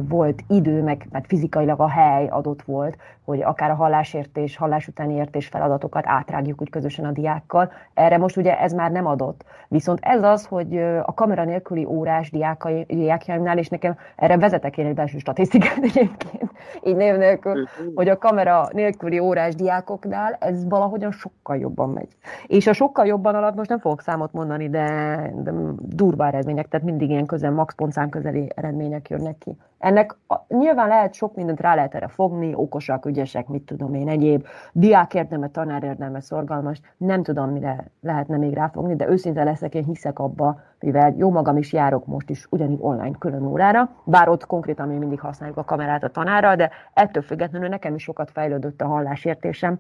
volt 0.09 0.43
idő, 0.49 0.83
meg, 0.83 1.07
meg 1.11 1.25
fizikailag 1.27 1.81
a 1.81 1.89
hely 1.89 2.27
adott 2.27 2.63
volt, 2.63 2.97
hogy 3.25 3.43
akár 3.43 3.71
a 3.71 3.75
hallásértés, 3.75 4.57
hallás 4.57 4.89
utáni 4.89 5.15
értés 5.15 5.47
feladatokat 5.47 6.03
átrágjuk 6.07 6.61
úgy 6.61 6.71
közösen 6.71 7.05
a 7.05 7.11
diákkal. 7.11 7.73
Erre 7.95 8.19
most 8.19 8.37
ugye 8.37 8.61
ez 8.61 8.73
már 8.73 8.91
nem 8.91 9.07
adott. 9.07 9.45
Viszont 9.69 9.99
ez 10.03 10.23
az, 10.23 10.47
hogy 10.47 10.77
a 11.03 11.15
kamera 11.15 11.45
nélküli 11.45 11.85
órás 11.85 12.31
diákai, 12.31 12.85
diákjaimnál, 12.89 13.59
és 13.59 13.69
nekem 13.69 13.97
erre 14.17 14.39
vezetek 14.39 14.79
én 14.79 14.87
egy 14.87 14.95
belső 14.95 15.19
statisztikát 15.19 15.79
egyébként, 15.95 16.51
így 16.83 16.97
név 16.97 17.17
nélkül, 17.17 17.53
mhm. 17.53 17.95
hogy 17.95 18.09
a 18.09 18.19
kamera 18.19 18.69
nélküli 18.73 19.19
órás 19.19 19.55
diákoknál 19.55 20.37
ez 20.41 20.69
valahogyan 20.69 21.13
sokkal 21.13 21.57
jobban 21.57 21.91
megy. 21.91 22.09
És 22.47 22.67
a 22.67 22.73
sokkal 22.73 23.07
jobban 23.07 23.35
alatt 23.35 23.55
most 23.55 23.69
nem 23.69 23.79
fogok 23.79 24.01
számot 24.01 24.33
mondani, 24.33 24.69
de, 24.69 24.87
de 25.35 25.53
durva 25.79 26.27
eredmények, 26.27 26.69
tehát 26.69 26.87
mindig 26.87 27.11
ilyen 27.15 27.27
közel, 27.27 27.51
max 27.51 27.75
pontszám 27.75 28.09
közeli 28.09 28.51
eredmények 28.55 29.09
jönnek 29.09 29.39
ki. 29.39 29.57
Ennek 29.79 30.17
a, 30.27 30.35
nyilván 30.49 30.89
lehet 30.89 31.15
sok 31.15 31.35
mindent 31.35 31.61
rá 31.61 31.75
lehet 31.75 31.95
erre 31.95 32.09
fogni, 32.09 32.55
okosak, 32.55 33.07
ügyesek, 33.07 33.49
mit 33.49 33.63
tudom 33.63 33.95
én, 33.95 34.09
egyéb, 34.09 34.47
diák 34.73 35.15
érdeme, 35.15 35.49
tanár 35.49 35.83
érdeme, 35.83 36.21
szorgalmas, 36.21 36.81
nem 36.97 37.23
tudom, 37.23 37.51
mire 37.51 37.91
lehetne 38.01 38.37
még 38.37 38.55
ráfogni, 38.55 38.97
de 38.97 39.09
őszinte 39.09 39.45
leszek, 39.45 39.75
én 39.75 39.85
hiszek 39.85 40.19
abba, 40.19 40.61
mivel 40.81 41.15
jó 41.17 41.31
magam 41.31 41.57
is 41.57 41.73
járok 41.73 42.07
most 42.07 42.31
is 42.31 42.47
ugyanígy 42.51 42.79
online 42.81 43.17
külön 43.19 43.47
órára, 43.47 43.91
bár 44.05 44.29
ott 44.29 44.47
konkrétan 44.47 44.89
mi 44.89 44.97
mindig 44.97 45.21
használjuk 45.21 45.59
a 45.59 45.65
kamerát 45.65 46.05
a 46.05 46.09
tanára, 46.09 46.57
de 46.57 46.71
ettől 46.93 47.23
függetlenül 47.23 47.69
nekem 47.69 47.95
is 47.95 48.03
sokat 48.03 48.31
fejlődött 48.31 48.81
a 48.81 48.87
hallásértésem. 48.87 49.79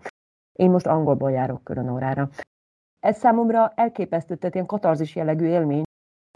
Én 0.52 0.70
most 0.70 0.86
angolból 0.86 1.30
járok 1.30 1.64
külön 1.64 1.90
órára. 1.90 2.28
Ez 3.00 3.16
számomra 3.16 3.72
elképesztő, 3.74 4.34
tehát 4.34 4.54
ilyen 4.54 4.66
katarzis 4.66 5.16
jellegű 5.16 5.46
élmény, 5.46 5.82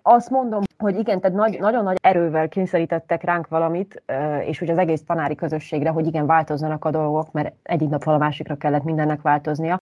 azt 0.08 0.30
mondom, 0.30 0.62
hogy 0.78 0.98
igen, 0.98 1.20
tehát 1.20 1.36
nagy, 1.36 1.58
nagyon 1.60 1.84
nagy 1.84 1.96
erővel 2.00 2.48
kényszerítettek 2.48 3.22
ránk 3.22 3.48
valamit, 3.48 4.02
és 4.40 4.58
hogy 4.58 4.70
az 4.70 4.78
egész 4.78 5.04
tanári 5.04 5.34
közösségre, 5.34 5.90
hogy 5.90 6.06
igen, 6.06 6.26
változzanak 6.26 6.84
a 6.84 6.90
dolgok, 6.90 7.32
mert 7.32 7.54
egyik 7.62 7.88
napról 7.88 8.14
a 8.14 8.18
másikra 8.18 8.56
kellett 8.56 8.82
mindennek 8.82 9.22
változnia. 9.22 9.78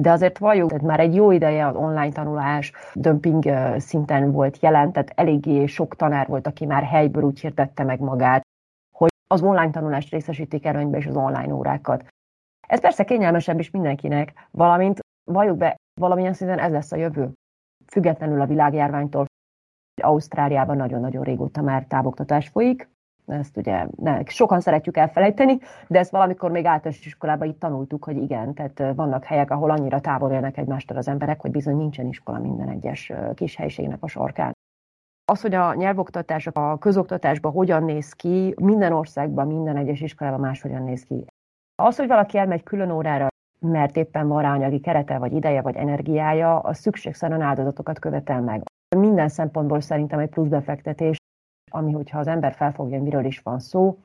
De 0.00 0.10
azért 0.10 0.38
valljuk, 0.38 0.68
tehát 0.68 0.84
már 0.84 1.00
egy 1.00 1.14
jó 1.14 1.30
ideje 1.30 1.66
az 1.66 1.74
online 1.74 2.12
tanulás 2.12 2.72
dömping 2.94 3.44
szinten 3.76 4.32
volt 4.32 4.58
jelen, 4.60 4.92
tehát 4.92 5.12
eléggé 5.14 5.66
sok 5.66 5.96
tanár 5.96 6.26
volt, 6.26 6.46
aki 6.46 6.66
már 6.66 6.82
helyből 6.82 7.22
úgy 7.22 7.40
hirdette 7.40 7.84
meg 7.84 8.00
magát, 8.00 8.42
hogy 8.96 9.10
az 9.26 9.42
online 9.42 9.70
tanulást 9.70 10.10
részesítik 10.10 10.64
előnybe 10.66 10.98
és 10.98 11.06
az 11.06 11.16
online 11.16 11.54
órákat. 11.54 12.06
Ez 12.68 12.80
persze 12.80 13.04
kényelmesebb 13.04 13.58
is 13.58 13.70
mindenkinek, 13.70 14.48
valamint 14.50 14.98
valljuk 15.30 15.56
be, 15.56 15.76
valamilyen 16.00 16.32
szinten 16.32 16.58
ez 16.58 16.72
lesz 16.72 16.92
a 16.92 16.96
jövő. 16.96 17.32
Függetlenül 17.86 18.40
a 18.40 18.46
világjárványtól, 18.46 19.26
Ausztráliában 20.02 20.76
nagyon-nagyon 20.76 21.22
régóta 21.22 21.62
már 21.62 21.84
távoktatás 21.86 22.48
folyik, 22.48 22.88
ezt 23.26 23.56
ugye 23.56 23.86
ne, 23.96 24.24
sokan 24.24 24.60
szeretjük 24.60 24.96
elfelejteni, 24.96 25.58
de 25.88 25.98
ezt 25.98 26.10
valamikor 26.10 26.50
még 26.50 26.64
általános 26.64 27.06
iskolában 27.06 27.48
itt 27.48 27.58
tanultuk, 27.58 28.04
hogy 28.04 28.16
igen, 28.16 28.54
tehát 28.54 28.94
vannak 28.94 29.24
helyek, 29.24 29.50
ahol 29.50 29.70
annyira 29.70 30.00
távol 30.00 30.30
élnek 30.30 30.56
egymástól 30.56 30.96
az 30.96 31.08
emberek, 31.08 31.40
hogy 31.40 31.50
bizony 31.50 31.76
nincsen 31.76 32.06
iskola 32.06 32.38
minden 32.38 32.68
egyes 32.68 33.12
kis 33.34 33.56
helyiségnek 33.56 34.02
a 34.02 34.06
sarkán. 34.06 34.52
Az, 35.32 35.40
hogy 35.40 35.54
a 35.54 35.74
nyelvoktatás 35.74 36.46
a 36.46 36.78
közoktatásban 36.78 37.52
hogyan 37.52 37.84
néz 37.84 38.12
ki, 38.12 38.54
minden 38.60 38.92
országban, 38.92 39.46
minden 39.46 39.76
egyes 39.76 40.00
iskolában 40.00 40.40
máshogyan 40.40 40.82
néz 40.82 41.04
ki. 41.04 41.24
Az, 41.82 41.96
hogy 41.96 42.06
valaki 42.06 42.38
elmegy 42.38 42.62
külön 42.62 42.90
órára, 42.90 43.28
mert 43.60 43.96
éppen 43.96 44.28
van 44.28 44.42
rá 44.42 44.52
anyagi 44.52 44.80
kerete, 44.80 45.18
vagy 45.18 45.32
ideje, 45.32 45.62
vagy 45.62 45.76
energiája, 45.76 46.58
az 46.58 46.78
szükségszerűen 46.78 47.40
áldozatokat 47.40 47.98
követel 47.98 48.40
meg. 48.40 48.62
Minden 48.96 49.28
szempontból 49.28 49.80
szerintem 49.80 50.18
egy 50.18 50.28
plusz 50.28 50.48
befektetés, 50.48 51.16
ami, 51.70 51.92
hogyha 51.92 52.18
az 52.18 52.26
ember 52.26 52.52
felfogja, 52.52 53.02
miről 53.02 53.24
is 53.24 53.38
van 53.38 53.58
szó, 53.58 53.98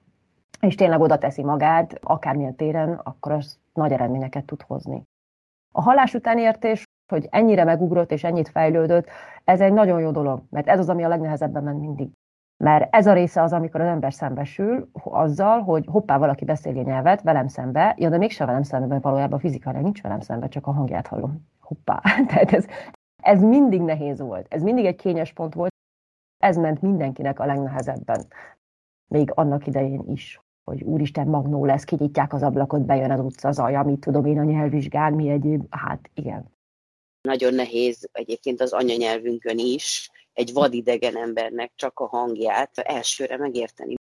és 0.60 0.75
tényleg 0.75 1.00
oda 1.00 1.17
teszi 1.17 1.43
magát, 1.43 2.00
akármilyen 2.01 2.55
téren, 2.55 2.93
akkor 2.93 3.31
az 3.31 3.60
nagy 3.74 3.91
eredményeket 3.91 4.46
tud 4.46 4.62
hozni. 4.62 5.03
A 5.72 5.81
halás 5.81 6.13
utáni 6.13 6.41
értés, 6.41 6.84
hogy 7.12 7.27
ennyire 7.29 7.63
megugrott 7.63 8.12
és 8.12 8.24
ennyit 8.24 8.50
fejlődött, 8.50 9.10
ez 9.43 9.62
egy 9.62 9.74
nagyon 9.74 10.00
jó 10.00 10.12
dolog, 10.12 10.41
mert 10.50 10.67
ez 10.67 10.79
az, 10.79 10.89
ami 10.89 11.03
a 11.03 11.08
legnehezebben 11.08 11.63
ment 11.63 11.79
mindig. 11.79 12.10
Mert 12.63 12.96
ez 12.96 13.08
a 13.08 13.13
része 13.13 13.41
az, 13.41 13.53
amikor 13.53 13.81
az 13.81 13.88
ember 13.88 14.13
szembesül 14.13 14.89
azzal, 15.03 15.62
hogy 15.62 15.86
hoppá, 15.88 16.17
valaki 16.17 16.46
beszéli 16.46 16.79
nyelvet 16.79 17.22
velem 17.22 17.48
szembe, 17.48 17.96
ja, 17.98 18.10
de 18.10 18.17
mégsem 18.17 18.48
velem 18.48 18.63
szembe, 18.63 18.88
mert 18.88 19.03
valójában 19.03 19.39
fizikailag 19.39 19.84
nincs 19.84 20.01
velem 20.01 20.19
szembe, 20.19 20.48
csak 20.48 20.67
a 20.67 20.72
hangját 20.72 21.08
hallom. 21.08 21.48
Hoppá. 21.60 22.01
Tehát 22.29 22.51
ez, 22.53 22.65
ez 23.22 23.42
mindig 23.42 23.82
nehéz 23.82 24.20
volt, 24.20 24.54
ez 24.54 24.62
mindig 24.62 24.86
egy 24.86 24.96
kényes 24.96 25.34
pont 25.34 25.54
volt, 25.54 25.74
ez 26.38 26.58
ment 26.58 26.82
mindenkinek 26.82 27.40
a 27.40 27.46
legnehezebben, 27.46 28.28
még 29.08 29.32
annak 29.34 29.68
idején 29.68 30.04
is, 30.08 30.42
hogy 30.64 30.84
úristen 30.84 31.28
magnó 31.28 31.66
lesz, 31.66 31.84
kinyitják 31.84 32.34
az 32.34 32.44
ablakot, 32.44 32.86
bejön 32.86 33.12
az 33.12 33.20
utca 33.20 33.52
zaja, 33.52 33.84
mit 33.84 34.00
tudom 34.00 34.26
én 34.26 34.40
a 34.40 34.44
nyelvvizsgán, 34.44 35.14
mi 35.14 35.30
egyéb, 35.30 35.66
hát 35.70 36.10
igen. 36.14 36.58
Nagyon 37.22 37.54
nehéz 37.54 38.10
egyébként 38.12 38.62
az 38.62 38.74
anyanyelvünkön 38.74 39.58
is 39.58 40.10
egy 40.34 40.54
vadidegen 40.54 41.18
embernek 41.18 41.72
csak 41.76 42.00
a 42.00 42.08
hangját 42.08 42.78
elsőre 42.78 43.38
megérteni. 43.38 43.94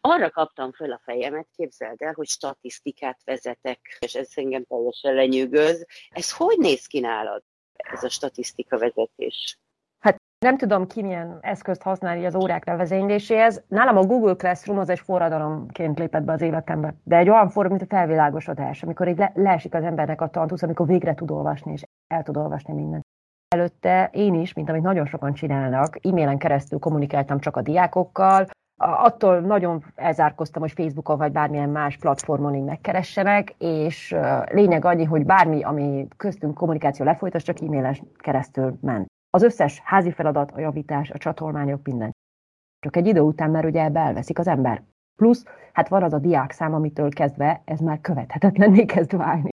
Arra 0.00 0.30
kaptam 0.30 0.72
föl 0.72 0.92
a 0.92 1.00
fejemet, 1.04 1.48
képzeld 1.56 2.02
el, 2.02 2.12
hogy 2.12 2.26
statisztikát 2.26 3.20
vezetek, 3.24 3.98
és 3.98 4.14
ez 4.14 4.28
engem 4.34 4.64
teljesen 4.64 5.14
lenyűgöz. 5.14 5.86
Ez 6.10 6.32
hogy 6.32 6.58
néz 6.58 6.86
ki 6.86 7.00
nálad? 7.00 7.42
Ez 7.92 8.02
a 8.02 8.08
statisztika 8.08 8.78
vezetés? 8.78 9.58
Hát 9.98 10.16
nem 10.44 10.56
tudom 10.56 10.86
ki 10.86 11.02
milyen 11.02 11.38
eszközt 11.40 11.82
használni 11.82 12.26
az 12.26 12.34
órák 12.34 12.66
levezényléséhez. 12.66 13.62
Nálam 13.68 13.96
a 13.96 14.04
Google 14.04 14.34
Classroom 14.34 14.78
az 14.78 14.88
egy 14.88 15.00
forradalomként 15.00 15.98
lépett 15.98 16.22
be 16.22 16.32
az 16.32 16.40
életembe. 16.40 16.94
De 17.04 17.16
egy 17.16 17.28
olyan 17.28 17.48
forró, 17.48 17.68
mint 17.68 17.82
a 17.82 17.86
felvilágosodás, 17.86 18.82
amikor 18.82 19.08
így 19.08 19.18
le- 19.18 19.32
leesik 19.34 19.74
az 19.74 19.84
embernek 19.84 20.20
a 20.20 20.28
tantusz, 20.28 20.62
amikor 20.62 20.86
végre 20.86 21.14
tud 21.14 21.30
olvasni, 21.30 21.72
és 21.72 21.82
el 22.06 22.22
tud 22.22 22.36
olvasni 22.36 22.74
mindent. 22.74 23.06
Előtte 23.48 24.10
én 24.12 24.34
is, 24.34 24.52
mint 24.52 24.68
amit 24.68 24.82
nagyon 24.82 25.06
sokan 25.06 25.32
csinálnak, 25.32 26.06
e-mailen 26.06 26.38
keresztül 26.38 26.78
kommunikáltam 26.78 27.40
csak 27.40 27.56
a 27.56 27.62
diákokkal, 27.62 28.46
attól 28.78 29.40
nagyon 29.40 29.84
elzárkoztam, 29.94 30.62
hogy 30.62 30.72
Facebookon 30.72 31.18
vagy 31.18 31.32
bármilyen 31.32 31.68
más 31.68 31.96
platformon 31.96 32.54
így 32.54 32.64
megkeressenek, 32.64 33.54
és 33.58 34.16
lényeg 34.50 34.84
annyi, 34.84 35.04
hogy 35.04 35.24
bármi, 35.24 35.62
ami 35.62 36.08
köztünk 36.16 36.54
kommunikáció 36.54 37.04
lefolyt, 37.04 37.34
az 37.34 37.42
csak 37.42 37.60
e-mailes 37.60 38.02
keresztül 38.16 38.78
ment. 38.80 39.06
Az 39.30 39.42
összes 39.42 39.80
házi 39.84 40.10
feladat, 40.10 40.50
a 40.50 40.60
javítás, 40.60 41.10
a 41.10 41.18
csatolmányok, 41.18 41.84
minden. 41.84 42.10
Csak 42.80 42.96
egy 42.96 43.06
idő 43.06 43.20
után 43.20 43.50
már 43.50 43.64
ugye 43.64 43.82
ebbe 43.82 44.00
elveszik 44.00 44.38
az 44.38 44.46
ember. 44.46 44.82
Plusz, 45.16 45.44
hát 45.72 45.88
van 45.88 46.02
az 46.02 46.12
a 46.12 46.18
diák 46.18 46.50
szám, 46.50 46.74
amitől 46.74 47.08
kezdve 47.08 47.62
ez 47.64 47.80
már 47.80 48.00
követhetetlenné 48.00 48.84
kezd 48.84 49.16
válni. 49.16 49.48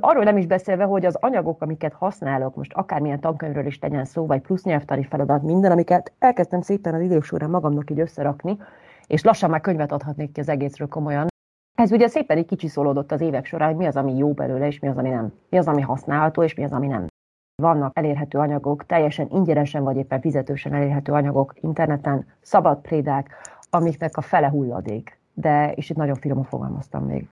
Arról 0.00 0.24
nem 0.24 0.36
is 0.36 0.46
beszélve, 0.46 0.84
hogy 0.84 1.04
az 1.04 1.16
anyagok, 1.20 1.62
amiket 1.62 1.92
használok, 1.92 2.54
most 2.54 2.72
akármilyen 2.72 3.20
tankönyvről 3.20 3.66
is 3.66 3.78
tegyen 3.78 4.04
szó, 4.04 4.26
vagy 4.26 4.40
plusz 4.40 4.64
nyelvtani 4.64 5.04
feladat, 5.04 5.42
minden, 5.42 5.70
amiket 5.70 6.12
elkezdtem 6.18 6.60
szépen 6.60 6.94
az 6.94 7.00
idők 7.00 7.22
során 7.22 7.50
magamnak 7.50 7.90
így 7.90 8.00
összerakni, 8.00 8.58
és 9.06 9.22
lassan 9.22 9.50
már 9.50 9.60
könyvet 9.60 9.92
adhatnék 9.92 10.32
ki 10.32 10.40
az 10.40 10.48
egészről 10.48 10.88
komolyan. 10.88 11.26
Ez 11.78 11.92
ugye 11.92 12.08
szépen 12.08 12.38
így 12.38 12.46
kicsiszolódott 12.46 13.12
az 13.12 13.20
évek 13.20 13.44
során, 13.44 13.68
hogy 13.68 13.76
mi 13.76 13.86
az, 13.86 13.96
ami 13.96 14.16
jó 14.16 14.32
belőle, 14.32 14.66
és 14.66 14.78
mi 14.78 14.88
az, 14.88 14.96
ami 14.96 15.08
nem. 15.08 15.32
Mi 15.48 15.58
az, 15.58 15.68
ami 15.68 15.80
használható, 15.80 16.42
és 16.42 16.54
mi 16.54 16.64
az, 16.64 16.72
ami 16.72 16.86
nem. 16.86 17.06
vannak 17.62 17.98
elérhető 17.98 18.38
anyagok, 18.38 18.86
teljesen 18.86 19.28
ingyenesen 19.30 19.82
vagy 19.82 19.96
éppen 19.96 20.20
fizetősen 20.20 20.74
elérhető 20.74 21.12
anyagok 21.12 21.54
interneten, 21.60 22.26
szabad 22.40 22.80
prédák, 22.80 23.28
amiknek 23.70 24.16
a 24.16 24.20
fele 24.20 24.48
hulladék. 24.48 25.18
De, 25.34 25.72
és 25.72 25.90
itt 25.90 25.96
nagyon 25.96 26.16
finoman 26.16 26.44
fogalmaztam 26.44 27.04
még. 27.04 27.28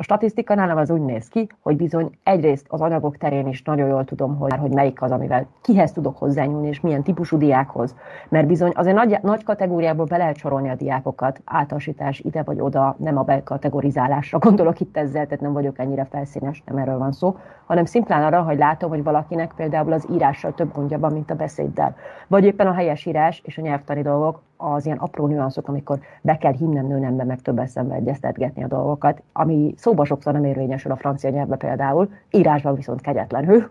A 0.00 0.02
statisztika 0.02 0.54
nálam 0.54 0.76
az 0.76 0.90
úgy 0.90 1.00
néz 1.00 1.28
ki, 1.28 1.48
hogy 1.60 1.76
bizony 1.76 2.10
egyrészt 2.22 2.66
az 2.68 2.80
anyagok 2.80 3.16
terén 3.16 3.46
is 3.46 3.62
nagyon 3.62 3.88
jól 3.88 4.04
tudom, 4.04 4.36
hogy, 4.36 4.52
hogy 4.56 4.70
melyik 4.70 5.02
az, 5.02 5.10
amivel 5.10 5.46
kihez 5.62 5.92
tudok 5.92 6.18
hozzányúlni, 6.18 6.68
és 6.68 6.80
milyen 6.80 7.02
típusú 7.02 7.38
diákhoz. 7.38 7.94
Mert 8.28 8.46
bizony 8.46 8.72
azért 8.74 8.96
nagy, 8.96 9.18
nagy 9.22 9.44
kategóriából 9.44 10.04
be 10.04 10.16
lehet 10.16 10.36
sorolni 10.36 10.68
a 10.68 10.74
diákokat, 10.74 11.40
általánosítás 11.44 12.20
ide 12.20 12.42
vagy 12.42 12.60
oda, 12.60 12.96
nem 12.98 13.18
a 13.18 13.22
bekategorizálásra 13.22 14.38
gondolok 14.38 14.80
itt 14.80 14.96
ezzel, 14.96 15.24
tehát 15.24 15.40
nem 15.40 15.52
vagyok 15.52 15.78
ennyire 15.78 16.04
felszínes, 16.10 16.62
nem 16.66 16.76
erről 16.76 16.98
van 16.98 17.12
szó, 17.12 17.36
hanem 17.66 17.84
szimplán 17.84 18.22
arra, 18.22 18.42
hogy 18.42 18.58
látom, 18.58 18.90
hogy 18.90 19.02
valakinek 19.02 19.52
például 19.56 19.92
az 19.92 20.06
írással 20.12 20.54
több 20.54 20.72
gondja 20.74 20.98
van, 20.98 21.12
mint 21.12 21.30
a 21.30 21.34
beszéddel. 21.34 21.96
Vagy 22.26 22.44
éppen 22.44 22.66
a 22.66 22.72
helyes 22.72 23.06
írás 23.06 23.42
és 23.44 23.58
a 23.58 23.62
nyelvtani 23.62 24.02
dolgok 24.02 24.40
az 24.60 24.86
ilyen 24.86 24.98
apró 24.98 25.26
nüanszok, 25.26 25.68
amikor 25.68 25.98
be 26.22 26.36
kell 26.36 26.52
hinnem 26.52 26.86
nőnembe, 26.86 27.24
meg 27.24 27.40
több 27.40 27.58
eszembe 27.58 27.94
egyeztetgetni 27.94 28.64
a 28.64 28.66
dolgokat, 28.66 29.22
ami 29.32 29.74
szóba 29.76 30.04
sokszor 30.04 30.32
nem 30.32 30.44
érvényesül 30.44 30.92
a 30.92 30.96
francia 30.96 31.30
nyelvbe 31.30 31.56
például, 31.56 32.08
írásban 32.30 32.74
viszont 32.74 33.00
kegyetlenül. 33.00 33.70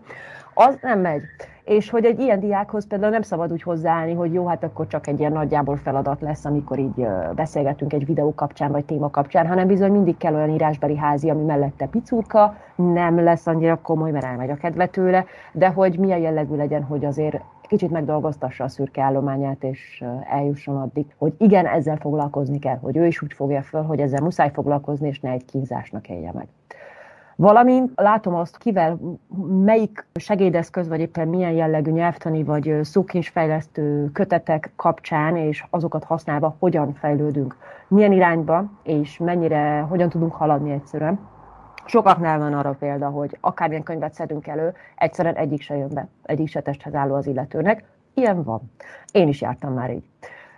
Az 0.54 0.78
nem 0.82 1.00
megy. 1.00 1.22
És 1.64 1.90
hogy 1.90 2.04
egy 2.04 2.20
ilyen 2.20 2.40
diákhoz 2.40 2.86
például 2.86 3.10
nem 3.10 3.22
szabad 3.22 3.52
úgy 3.52 3.62
hozzáállni, 3.62 4.14
hogy 4.14 4.32
jó, 4.32 4.46
hát 4.46 4.64
akkor 4.64 4.86
csak 4.86 5.06
egy 5.06 5.18
ilyen 5.18 5.32
nagyjából 5.32 5.76
feladat 5.76 6.20
lesz, 6.20 6.44
amikor 6.44 6.78
így 6.78 7.06
beszélgetünk 7.34 7.92
egy 7.92 8.06
videó 8.06 8.34
kapcsán, 8.34 8.70
vagy 8.70 8.84
téma 8.84 9.10
kapcsán, 9.10 9.46
hanem 9.46 9.66
bizony 9.66 9.92
mindig 9.92 10.16
kell 10.16 10.34
olyan 10.34 10.50
írásbeli 10.50 10.96
házi, 10.96 11.30
ami 11.30 11.42
mellette 11.42 11.86
picurka, 11.86 12.56
nem 12.74 13.22
lesz 13.22 13.46
annyira 13.46 13.80
komoly, 13.82 14.10
mert 14.10 14.24
elmegy 14.24 14.50
a 14.50 14.56
kedve 14.56 14.86
tőle, 14.86 15.24
de 15.52 15.68
hogy 15.68 15.98
milyen 15.98 16.18
jellegű 16.18 16.56
legyen, 16.56 16.82
hogy 16.82 17.04
azért 17.04 17.40
kicsit 17.70 17.90
megdolgoztassa 17.90 18.64
a 18.64 18.68
szürke 18.68 19.02
állományát, 19.02 19.64
és 19.64 20.04
eljusson 20.30 20.76
addig, 20.76 21.06
hogy 21.16 21.32
igen, 21.38 21.66
ezzel 21.66 21.96
foglalkozni 21.96 22.58
kell, 22.58 22.78
hogy 22.80 22.96
ő 22.96 23.06
is 23.06 23.22
úgy 23.22 23.32
fogja 23.32 23.62
föl, 23.62 23.82
hogy 23.82 24.00
ezzel 24.00 24.22
muszáj 24.22 24.50
foglalkozni, 24.52 25.08
és 25.08 25.20
ne 25.20 25.30
egy 25.30 25.44
kínzásnak 25.44 26.08
élje 26.08 26.32
meg. 26.32 26.46
Valamint 27.36 27.90
látom 27.94 28.34
azt, 28.34 28.58
kivel, 28.58 28.98
melyik 29.64 30.06
segédeszköz, 30.14 30.88
vagy 30.88 31.00
éppen 31.00 31.28
milyen 31.28 31.52
jellegű 31.52 31.90
nyelvtani, 31.90 32.44
vagy 32.44 32.78
szókincsfejlesztő 32.82 34.10
kötetek 34.12 34.72
kapcsán, 34.76 35.36
és 35.36 35.64
azokat 35.70 36.04
használva 36.04 36.56
hogyan 36.58 36.94
fejlődünk, 36.94 37.56
milyen 37.88 38.12
irányba, 38.12 38.64
és 38.82 39.18
mennyire, 39.18 39.80
hogyan 39.80 40.08
tudunk 40.08 40.32
haladni 40.32 40.70
egyszerűen. 40.70 41.18
Sokaknál 41.84 42.38
van 42.38 42.54
arra 42.54 42.76
példa, 42.78 43.08
hogy 43.08 43.36
akármilyen 43.40 43.82
könyvet 43.82 44.14
szedünk 44.14 44.46
elő, 44.46 44.74
egyszerűen 44.96 45.34
egyik 45.34 45.62
se 45.62 45.76
jön 45.76 45.90
be, 45.94 46.08
egyik 46.22 46.48
se 46.48 46.60
testhez 46.60 46.94
álló 46.94 47.14
az 47.14 47.26
illetőnek. 47.26 47.84
Ilyen 48.14 48.42
van. 48.42 48.70
Én 49.12 49.28
is 49.28 49.40
jártam 49.40 49.72
már 49.72 49.90
így. 49.90 50.04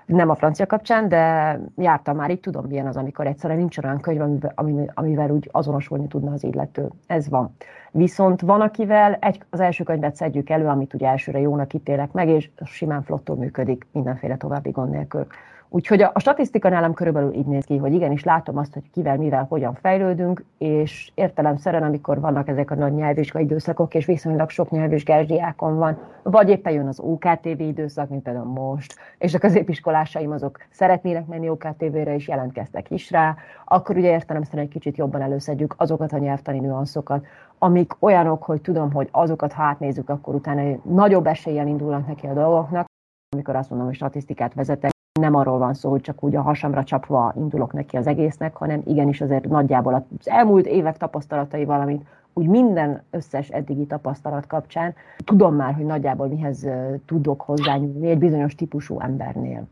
Nem 0.07 0.31
a 0.31 0.35
francia 0.35 0.67
kapcsán, 0.67 1.09
de 1.09 1.59
jártam 1.77 2.17
már 2.17 2.31
így, 2.31 2.41
tudom 2.41 2.67
milyen 2.67 2.87
az, 2.87 2.97
amikor 2.97 3.27
egyszerűen 3.27 3.59
nincs 3.59 3.79
olyan 3.79 4.01
könyv, 4.01 4.21
amivel, 4.55 4.91
amivel 4.95 5.31
úgy 5.31 5.49
azonosulni 5.53 6.07
tudna 6.07 6.33
az 6.33 6.45
illető. 6.45 6.89
Ez 7.07 7.29
van. 7.29 7.55
Viszont 7.91 8.41
van, 8.41 8.61
akivel 8.61 9.15
egy, 9.15 9.43
az 9.51 9.61
első 9.61 9.85
könyvet 9.85 10.17
szedjük 10.17 10.51
elő, 10.51 10.67
amit 10.67 10.95
ugye 10.95 11.09
elsőre 11.09 11.39
jónak 11.39 11.73
ítélek 11.73 12.13
meg, 12.13 12.29
és 12.29 12.51
simán 12.65 13.03
flottul 13.03 13.37
működik, 13.37 13.87
mindenféle 13.93 14.37
további 14.37 14.71
gond 14.71 14.91
nélkül. 14.91 15.27
Úgyhogy 15.75 16.03
a, 16.03 16.11
a 16.15 16.21
statisztika 16.21 16.69
nálam 16.69 16.95
körülbelül 16.95 17.33
így 17.33 17.47
néz 17.47 17.65
ki, 17.65 17.77
hogy 17.77 17.93
igenis 17.93 18.25
látom 18.25 18.59
azt, 18.59 18.73
hogy 18.73 18.91
kivel, 18.91 19.17
mivel, 19.17 19.47
hogyan 19.49 19.75
fejlődünk, 19.75 20.45
és 20.59 21.13
értelemszerűen, 21.15 21.83
amikor 21.83 22.21
vannak 22.21 22.49
ezek 22.49 22.71
a 22.71 22.75
nagy 22.75 22.95
nyelvvizsgai 22.95 23.43
időszakok, 23.43 23.95
és 23.95 24.07
viszonylag 24.07 24.51
sok 24.51 24.71
nyelvvizsgás 24.71 25.27
diákon 25.27 25.77
van, 25.77 25.99
vagy 26.23 26.49
éppen 26.49 26.73
jön 26.73 26.87
az 26.87 27.01
OKTV 27.01 27.61
időszak, 27.61 28.09
mint 28.09 28.23
például 28.23 28.45
most, 28.45 28.95
és 29.19 29.35
a 29.35 29.39
középiskolásaim 29.39 30.31
azok 30.31 30.59
szeretnének 30.71 31.27
menni 31.27 31.49
OKTV-re, 31.49 32.15
és 32.15 32.29
jelentkeztek 32.29 32.91
is 32.91 33.11
rá, 33.11 33.37
akkor 33.65 33.97
ugye 33.97 34.11
értelemszerűen 34.11 34.65
egy 34.65 34.73
kicsit 34.73 34.97
jobban 34.97 35.23
előszedjük 35.23 35.75
azokat 35.77 36.13
a 36.13 36.19
nyelvtani 36.19 36.59
nüanszokat, 36.59 37.27
amik 37.59 37.93
olyanok, 37.99 38.43
hogy 38.43 38.61
tudom, 38.61 38.93
hogy 38.93 39.09
azokat, 39.11 39.53
ha 39.53 39.63
átnézzük, 39.63 40.09
akkor 40.09 40.35
utána 40.35 40.77
nagyobb 40.83 41.27
eséllyel 41.27 41.67
indulnak 41.67 42.07
neki 42.07 42.27
a 42.27 42.33
dolgoknak, 42.33 42.85
amikor 43.31 43.57
azt 43.57 43.69
mondom, 43.71 43.89
hogy 43.89 43.97
statisztikát 43.97 44.55
vezetek, 44.55 44.92
nem 45.23 45.35
arról 45.35 45.59
van 45.59 45.75
szó, 45.75 45.91
hogy 45.91 46.01
csak 46.01 46.25
úgy 46.25 46.37
a 46.37 46.43
hasamra 46.43 46.85
csapva 46.85 47.33
indulok 47.37 47.73
neki 47.73 47.97
az 47.97 48.07
egésznek, 48.07 48.57
hanem 48.57 48.83
igenis 48.87 49.21
azért 49.21 49.45
nagyjából 49.45 49.95
az 49.95 50.29
elmúlt 50.29 50.67
évek 50.67 50.97
tapasztalatai 50.97 51.65
valamit, 51.65 52.03
úgy 52.33 52.47
minden 52.47 53.03
összes 53.11 53.49
eddigi 53.49 53.87
tapasztalat 53.87 54.47
kapcsán 54.47 54.95
tudom 55.25 55.55
már, 55.55 55.75
hogy 55.75 55.85
nagyjából 55.85 56.27
mihez 56.27 56.67
tudok 57.07 57.41
hozzányúlni 57.41 58.11
egy 58.11 58.19
bizonyos 58.19 58.55
típusú 58.55 59.01
embernél. 59.01 59.69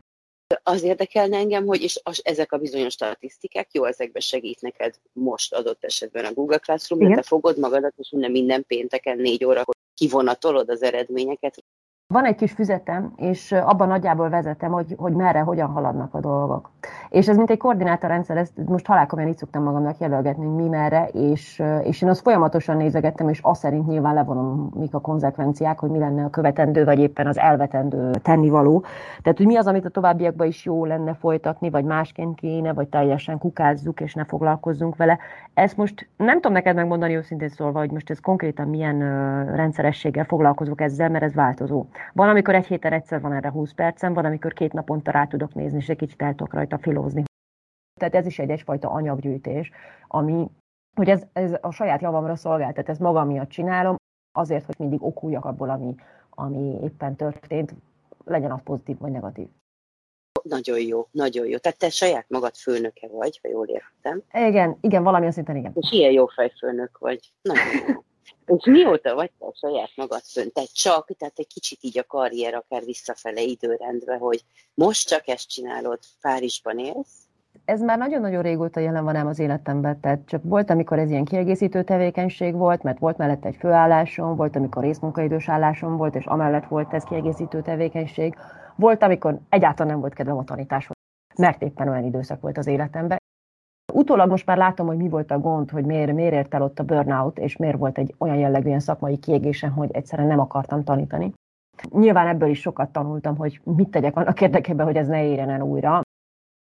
Az 0.63 0.83
érdekelne 0.83 1.37
engem, 1.37 1.65
hogy 1.65 1.81
és 1.81 1.99
az, 2.03 2.21
ezek 2.23 2.51
a 2.51 2.57
bizonyos 2.57 2.93
statisztikák 2.93 3.73
jó 3.73 3.83
ezekbe 3.83 4.19
segít 4.19 4.61
neked 4.61 4.95
most 5.13 5.53
adott 5.53 5.83
esetben 5.83 6.25
a 6.25 6.33
Google 6.33 6.57
Classroom, 6.57 7.07
de 7.07 7.15
te 7.15 7.21
fogod 7.21 7.59
magadat, 7.59 7.93
és 7.97 8.09
minden, 8.09 8.31
minden 8.31 8.63
pénteken 8.67 9.17
négy 9.17 9.45
óra, 9.45 9.61
hogy 9.65 9.75
kivonatolod 9.93 10.69
az 10.69 10.83
eredményeket, 10.83 11.63
van 12.11 12.25
egy 12.25 12.35
kis 12.35 12.51
füzetem, 12.51 13.13
és 13.15 13.51
abban 13.51 13.87
nagyjából 13.87 14.29
vezetem, 14.29 14.71
hogy, 14.71 14.95
hogy 14.97 15.13
merre, 15.13 15.39
hogyan 15.39 15.67
haladnak 15.67 16.13
a 16.13 16.19
dolgok. 16.19 16.69
És 17.09 17.27
ez 17.27 17.37
mint 17.37 17.49
egy 17.49 17.57
koordinátorrendszer, 17.57 18.37
ezt 18.37 18.53
most 18.65 18.85
halálkomolyan 18.85 19.31
így 19.31 19.37
szoktam 19.37 19.63
magamnak 19.63 19.97
jelölgetni, 19.97 20.45
hogy 20.45 20.55
mi 20.55 20.67
merre, 20.67 21.07
és, 21.07 21.63
és 21.83 22.01
én 22.01 22.09
azt 22.09 22.21
folyamatosan 22.21 22.77
nézegettem, 22.77 23.29
és 23.29 23.39
azt 23.41 23.59
szerint 23.61 23.87
nyilván 23.87 24.13
levonom, 24.13 24.71
mik 24.75 24.93
a 24.93 24.99
konzekvenciák, 24.99 25.79
hogy 25.79 25.89
mi 25.89 25.97
lenne 25.97 26.23
a 26.23 26.29
követendő, 26.29 26.83
vagy 26.83 26.99
éppen 26.99 27.27
az 27.27 27.37
elvetendő 27.37 28.11
tennivaló. 28.11 28.83
Tehát, 29.21 29.37
hogy 29.37 29.47
mi 29.47 29.55
az, 29.55 29.67
amit 29.67 29.85
a 29.85 29.89
továbbiakban 29.89 30.47
is 30.47 30.65
jó 30.65 30.85
lenne 30.85 31.13
folytatni, 31.13 31.69
vagy 31.69 31.83
másként 31.83 32.35
kéne, 32.35 32.73
vagy 32.73 32.87
teljesen 32.87 33.37
kukázzuk, 33.37 34.01
és 34.01 34.13
ne 34.13 34.25
foglalkozzunk 34.25 34.95
vele. 34.95 35.17
Ezt 35.53 35.77
most 35.77 36.07
nem 36.17 36.35
tudom 36.35 36.51
neked 36.51 36.75
megmondani 36.75 37.15
őszintén 37.15 37.49
szólva, 37.49 37.79
hogy 37.79 37.91
most 37.91 38.09
ez 38.09 38.19
konkrétan 38.19 38.67
milyen 38.67 38.99
rendszerességgel 39.55 40.25
foglalkozok 40.25 40.81
ezzel, 40.81 41.09
mert 41.09 41.23
ez 41.23 41.33
változó. 41.33 41.85
Van, 42.13 42.29
amikor 42.29 42.55
egy 42.55 42.65
héten 42.65 42.93
egyszer 42.93 43.21
van 43.21 43.33
erre 43.33 43.51
20 43.51 43.73
percem, 43.73 44.13
van, 44.13 44.25
amikor 44.25 44.53
két 44.53 44.73
naponta 44.73 45.11
rá 45.11 45.25
tudok 45.25 45.53
nézni, 45.53 45.77
és 45.77 45.89
egy 45.89 45.97
kicsit 45.97 46.21
el 46.21 46.35
tudok 46.35 46.53
rajta 46.53 46.77
filózni. 46.77 47.23
Tehát 47.99 48.15
ez 48.15 48.25
is 48.25 48.39
egy 48.39 48.49
egyfajta 48.49 48.89
anyaggyűjtés, 48.89 49.71
ami, 50.07 50.49
hogy 50.95 51.09
ez, 51.09 51.23
ez 51.33 51.57
a 51.61 51.71
saját 51.71 52.01
javamra 52.01 52.35
szolgál, 52.35 52.71
tehát 52.71 52.89
ezt 52.89 52.99
magam 52.99 53.27
miatt 53.27 53.49
csinálom, 53.49 53.95
azért, 54.31 54.65
hogy 54.65 54.75
mindig 54.77 55.03
okuljak 55.03 55.45
abból, 55.45 55.69
ami, 55.69 55.95
ami 56.29 56.79
éppen 56.83 57.15
történt, 57.15 57.73
legyen 58.25 58.51
az 58.51 58.61
pozitív 58.63 58.97
vagy 58.97 59.11
negatív. 59.11 59.47
Nagyon 60.43 60.79
jó, 60.79 61.07
nagyon 61.11 61.47
jó. 61.47 61.57
Tehát 61.57 61.77
te 61.77 61.89
saját 61.89 62.25
magad 62.29 62.55
főnöke 62.55 63.07
vagy, 63.07 63.39
ha 63.41 63.49
jól 63.49 63.67
értem. 63.67 64.21
Igen, 64.33 64.77
igen, 64.81 65.03
valamilyen 65.03 65.33
szinten 65.33 65.55
igen. 65.55 65.71
És 65.75 65.91
ilyen 65.91 66.11
jó 66.11 66.25
fejfőnök 66.25 66.97
vagy. 66.97 67.33
Nagyon 67.41 67.63
jó. 67.87 68.03
És 68.45 68.65
mióta 68.65 69.15
vagy 69.15 69.31
te 69.39 69.45
a 69.45 69.53
saját 69.55 69.91
magad 69.95 70.21
fönt? 70.21 70.53
Te 70.53 70.63
csak, 70.73 71.11
tehát 71.17 71.39
egy 71.39 71.47
kicsit 71.47 71.77
így 71.81 71.97
a 71.99 72.03
karrier 72.03 72.53
akár 72.53 72.83
visszafele 72.83 73.41
időrendbe, 73.41 74.17
hogy 74.17 74.43
most 74.73 75.07
csak 75.07 75.27
ezt 75.27 75.49
csinálod, 75.49 75.99
Párizsban 76.21 76.79
élsz? 76.79 77.25
Ez 77.65 77.81
már 77.81 77.97
nagyon-nagyon 77.97 78.41
régóta 78.41 78.79
jelen 78.79 79.03
van 79.03 79.15
ám 79.15 79.27
az 79.27 79.39
életemben, 79.39 79.99
tehát 79.99 80.19
csak 80.25 80.41
volt, 80.43 80.69
amikor 80.69 80.99
ez 80.99 81.09
ilyen 81.09 81.25
kiegészítő 81.25 81.83
tevékenység 81.83 82.53
volt, 82.53 82.83
mert 82.83 82.99
volt 82.99 83.17
mellette 83.17 83.47
egy 83.47 83.55
főállásom, 83.55 84.35
volt, 84.35 84.55
amikor 84.55 84.83
részmunkaidős 84.83 85.49
állásom 85.49 85.97
volt, 85.97 86.15
és 86.15 86.25
amellett 86.25 86.67
volt 86.67 86.93
ez 86.93 87.03
kiegészítő 87.03 87.61
tevékenység. 87.61 88.35
Volt, 88.75 89.03
amikor 89.03 89.39
egyáltalán 89.49 89.91
nem 89.91 90.01
volt 90.01 90.13
kedvem 90.13 90.37
a 90.37 90.43
tanításhoz, 90.43 90.95
mert 91.37 91.61
éppen 91.61 91.87
olyan 91.87 92.03
időszak 92.03 92.41
volt 92.41 92.57
az 92.57 92.67
életemben, 92.67 93.20
Utólag 93.93 94.29
most 94.29 94.45
már 94.45 94.57
látom, 94.57 94.87
hogy 94.87 94.97
mi 94.97 95.09
volt 95.09 95.31
a 95.31 95.39
gond, 95.39 95.69
hogy 95.69 95.85
miért, 95.85 96.13
miért 96.13 96.33
ért 96.33 96.53
el 96.53 96.61
ott 96.61 96.79
a 96.79 96.83
burnout, 96.83 97.39
és 97.39 97.57
miért 97.57 97.77
volt 97.77 97.97
egy 97.97 98.15
olyan 98.17 98.35
jellegű 98.35 98.77
szakmai 98.77 99.17
kiégésem, 99.17 99.71
hogy 99.71 99.89
egyszerűen 99.91 100.27
nem 100.27 100.39
akartam 100.39 100.83
tanítani. 100.83 101.33
Nyilván 101.89 102.27
ebből 102.27 102.49
is 102.49 102.59
sokat 102.59 102.89
tanultam, 102.89 103.37
hogy 103.37 103.61
mit 103.63 103.89
tegyek 103.89 104.15
annak 104.15 104.41
érdekében, 104.41 104.85
hogy 104.85 104.95
ez 104.95 105.07
ne 105.07 105.25
érjen 105.25 105.49
el 105.49 105.61
újra, 105.61 106.01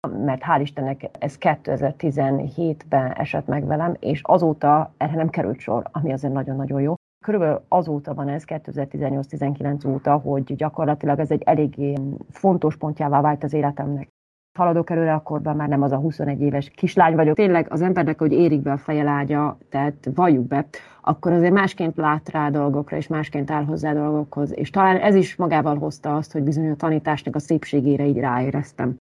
mert 0.08 0.42
hál' 0.44 0.62
Istennek 0.62 1.10
ez 1.20 1.38
2017-ben 1.40 3.12
esett 3.12 3.48
meg 3.48 3.66
velem, 3.66 3.96
és 4.00 4.22
azóta 4.24 4.94
erre 4.98 5.16
nem 5.16 5.30
került 5.30 5.60
sor, 5.60 5.90
ami 5.92 6.14
azért 6.14 6.34
nagyon-nagyon 6.34 6.82
jó. 6.82 6.94
Körülbelül 7.26 7.62
azóta 7.68 8.14
van 8.14 8.28
ez, 8.30 8.44
2018-19 8.48 9.88
óta, 9.88 10.18
hogy 10.18 10.56
gyakorlatilag 10.56 11.20
ez 11.20 11.32
egy 11.32 11.42
eléggé 11.42 11.94
fontos 12.30 12.78
pontjává 12.78 13.22
vált 13.22 13.44
az 13.44 13.54
életemnek 13.54 14.08
haladok 14.54 14.90
előre, 14.90 15.14
akkor 15.14 15.42
már 15.42 15.68
nem 15.68 15.82
az 15.82 15.92
a 15.92 15.98
21 15.98 16.42
éves 16.42 16.70
kislány 16.70 17.16
vagyok. 17.16 17.36
Tényleg 17.36 17.68
az 17.70 17.82
embernek, 17.82 18.20
hogy 18.20 18.32
érik 18.32 18.62
be 18.62 18.72
a 18.72 18.78
feje 18.78 19.04
lágya, 19.04 19.58
tehát 19.70 20.10
valljuk 20.16 20.48
be, 20.48 20.66
akkor 21.02 21.32
azért 21.32 21.54
másként 21.54 21.98
lát 21.98 22.30
rá 22.30 22.50
dolgokra, 22.50 22.98
és 22.98 23.08
másként 23.08 23.52
áll 23.52 23.64
hozzá 23.64 23.94
dolgokhoz. 23.94 24.58
És 24.58 24.70
talán 24.70 24.98
ez 24.98 25.16
is 25.16 25.36
magával 25.36 25.78
hozta 25.78 26.16
azt, 26.16 26.32
hogy 26.32 26.44
bizony 26.44 26.70
a 26.70 26.76
tanításnak 26.76 27.36
a 27.36 27.40
szépségére 27.40 28.06
így 28.06 28.20
ráéreztem. 28.20 28.96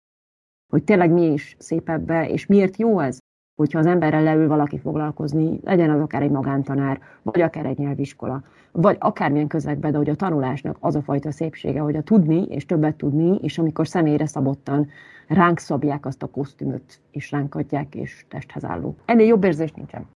Hogy 0.71 0.83
tényleg 0.83 1.11
mi 1.11 1.31
is 1.31 1.55
szép 1.59 1.89
ebbe, 1.89 2.29
és 2.29 2.45
miért 2.45 2.77
jó 2.77 2.99
ez? 2.99 3.17
Hogyha 3.57 3.79
az 3.79 3.85
emberrel 3.85 4.23
leül 4.23 4.47
valaki 4.47 4.79
foglalkozni, 4.79 5.59
legyen 5.63 5.89
az 5.89 6.01
akár 6.01 6.21
egy 6.21 6.31
magántanár, 6.31 6.99
vagy 7.21 7.41
akár 7.41 7.65
egy 7.65 7.77
nyelviskola, 7.77 8.43
vagy 8.71 8.97
akármilyen 8.99 9.47
közegben, 9.47 9.91
de 9.91 9.97
hogy 9.97 10.09
a 10.09 10.15
tanulásnak 10.15 10.77
az 10.79 10.95
a 10.95 11.01
fajta 11.01 11.31
szépsége, 11.31 11.79
hogy 11.79 11.95
a 11.95 12.01
tudni 12.01 12.43
és 12.43 12.65
többet 12.65 12.95
tudni, 12.95 13.37
és 13.41 13.57
amikor 13.57 13.87
személyre 13.87 14.25
szabottan 14.25 14.87
ránk 15.27 15.59
szabják 15.59 16.05
azt 16.05 16.23
a 16.23 16.27
kosztümöt, 16.27 17.01
és 17.11 17.31
ránk 17.31 17.55
adják, 17.55 17.95
és 17.95 18.25
testhez 18.29 18.65
álló. 18.65 18.95
Ennél 19.05 19.27
jobb 19.27 19.43
érzés 19.43 19.71
nincsen. 19.71 20.07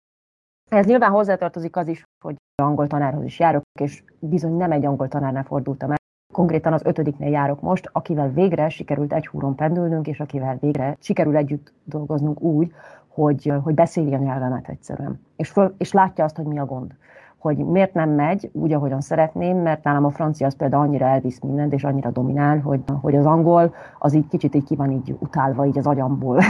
Ez 0.70 0.87
nyilván 0.87 1.11
hozzátartozik 1.11 1.76
az 1.76 1.88
is, 1.88 2.03
hogy 2.24 2.37
angol 2.62 2.87
tanárhoz 2.87 3.24
is 3.24 3.38
járok, 3.38 3.62
és 3.81 4.03
bizony 4.18 4.57
nem 4.57 4.72
egy 4.72 4.85
angol 4.85 5.09
tanárnál 5.09 5.44
fordultam 5.44 5.90
el. 5.90 5.98
Konkrétan 6.33 6.72
az 6.72 6.85
ötödiknél 6.85 7.31
járok 7.31 7.61
most, 7.61 7.88
akivel 7.92 8.33
végre 8.33 8.68
sikerült 8.68 9.12
egy 9.12 9.26
húron 9.26 9.55
pendülnünk, 9.55 10.07
és 10.07 10.20
akivel 10.20 10.59
végre 10.61 10.96
sikerül 11.00 11.37
együtt 11.37 11.72
dolgoznunk 11.85 12.40
úgy, 12.40 12.72
hogy, 13.20 13.52
hogy 13.62 13.74
beszéli 13.74 14.14
a 14.14 14.18
nyelvemet 14.18 14.68
egyszerűen. 14.68 15.20
És, 15.37 15.48
föl, 15.48 15.74
és 15.78 15.92
látja 15.92 16.24
azt, 16.24 16.37
hogy 16.37 16.44
mi 16.44 16.59
a 16.59 16.64
gond. 16.64 16.92
Hogy 17.38 17.56
miért 17.56 17.94
nem 17.94 18.11
megy 18.11 18.50
úgy, 18.52 18.72
ahogyan 18.72 19.00
szeretném, 19.00 19.56
mert 19.56 19.85
nálam 19.85 20.04
a 20.04 20.11
francia 20.11 20.46
az 20.46 20.56
például 20.56 20.83
annyira 20.83 21.06
elvisz 21.06 21.40
mindent, 21.40 21.72
és 21.72 21.85
annyira 21.85 22.11
dominál, 22.11 22.59
hogy, 22.59 22.80
hogy 23.00 23.16
az 23.16 23.26
angol 23.26 23.74
az 23.98 24.14
így 24.14 24.26
kicsit 24.28 24.54
így 24.54 24.64
ki 24.64 24.76
van 24.76 24.90
így 24.90 25.16
utálva 25.18 25.66
így 25.66 25.78
az 25.78 25.87
agyamból. 25.87 26.42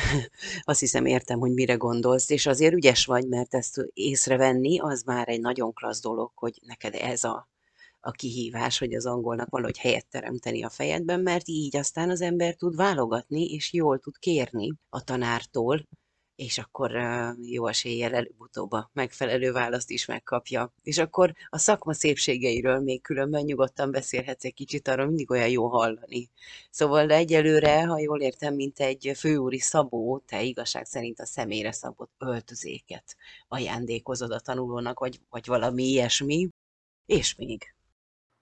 Azt 0.64 0.80
hiszem 0.80 1.04
értem, 1.04 1.38
hogy 1.38 1.52
mire 1.52 1.74
gondolsz, 1.74 2.30
és 2.30 2.46
azért 2.46 2.74
ügyes 2.74 3.06
vagy, 3.06 3.28
mert 3.28 3.54
ezt 3.54 3.88
észrevenni, 3.92 4.78
az 4.78 5.02
már 5.02 5.28
egy 5.28 5.40
nagyon 5.40 5.72
klassz 5.72 6.02
dolog, 6.02 6.30
hogy 6.34 6.60
neked 6.66 6.94
ez 6.94 7.24
a 7.24 7.48
a 8.00 8.10
kihívás, 8.10 8.78
hogy 8.78 8.94
az 8.94 9.06
angolnak 9.06 9.48
valahogy 9.48 9.78
helyet 9.78 10.06
teremteni 10.10 10.62
a 10.62 10.68
fejedben, 10.68 11.20
mert 11.20 11.48
így 11.48 11.76
aztán 11.76 12.10
az 12.10 12.20
ember 12.20 12.54
tud 12.54 12.76
válogatni, 12.76 13.44
és 13.44 13.72
jól 13.72 13.98
tud 13.98 14.18
kérni 14.18 14.72
a 14.88 15.04
tanártól, 15.04 15.82
és 16.38 16.58
akkor 16.58 16.90
jó 17.40 17.66
eséllyel 17.66 18.14
előbb-utóbb 18.14 18.72
a 18.72 18.90
megfelelő 18.92 19.52
választ 19.52 19.90
is 19.90 20.06
megkapja. 20.06 20.72
És 20.82 20.98
akkor 20.98 21.32
a 21.48 21.58
szakma 21.58 21.92
szépségeiről 21.92 22.80
még 22.80 23.02
különben 23.02 23.42
nyugodtan 23.44 23.90
beszélhetsz 23.90 24.44
egy 24.44 24.54
kicsit, 24.54 24.88
arra 24.88 25.06
mindig 25.06 25.30
olyan 25.30 25.48
jó 25.48 25.66
hallani. 25.66 26.30
Szóval 26.70 27.10
egyelőre, 27.10 27.86
ha 27.86 27.98
jól 27.98 28.20
értem, 28.20 28.54
mint 28.54 28.80
egy 28.80 29.12
főúri 29.16 29.58
szabó, 29.58 30.22
te 30.26 30.42
igazság 30.42 30.84
szerint 30.84 31.20
a 31.20 31.26
személyre 31.26 31.72
szabott 31.72 32.12
öltözéket 32.18 33.16
ajándékozod 33.48 34.30
a 34.30 34.40
tanulónak, 34.40 34.98
vagy, 34.98 35.20
vagy 35.30 35.46
valami 35.46 35.82
ilyesmi, 35.82 36.48
és 37.06 37.34
még. 37.34 37.74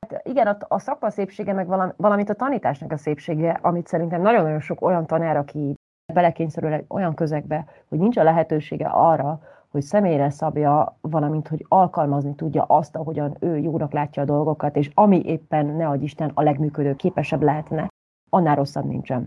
Hát 0.01 0.27
igen, 0.27 0.47
a, 0.47 0.57
a 0.69 0.79
szakma 0.79 1.11
szépsége, 1.11 1.53
meg 1.53 1.67
valami, 1.67 1.93
valamint 1.97 2.29
a 2.29 2.35
tanításnak 2.35 2.93
a 2.93 2.97
szépsége, 2.97 3.59
amit 3.63 3.87
szerintem 3.87 4.23
nagyon-nagyon 4.23 4.61
sok 4.61 4.81
olyan 4.81 5.07
tanár, 5.07 5.37
aki 5.37 5.77
belekényszerül 6.13 6.73
egy 6.73 6.85
olyan 6.89 7.15
közegbe, 7.15 7.65
hogy 7.89 7.99
nincs 7.99 8.17
a 8.17 8.23
lehetősége 8.23 8.87
arra, 8.87 9.41
hogy 9.69 9.83
személyre 9.83 10.31
szabja, 10.31 10.97
valamint, 11.01 11.49
hogy 11.49 11.65
alkalmazni 11.69 12.35
tudja 12.35 12.63
azt, 12.63 12.97
ahogyan 12.97 13.37
ő 13.41 13.59
jónak 13.59 13.93
látja 13.93 14.23
a 14.23 14.27
dolgokat, 14.27 14.77
és 14.77 14.91
ami 14.95 15.23
éppen, 15.25 15.67
ne 15.67 15.89
adj 15.89 16.05
Isten, 16.05 16.31
a 16.35 16.43
legműködő 16.43 16.95
képesebb 16.95 17.43
lehetne, 17.43 17.89
annál 18.31 18.57
rosszabb 18.57 18.85
nincsen. 18.85 19.25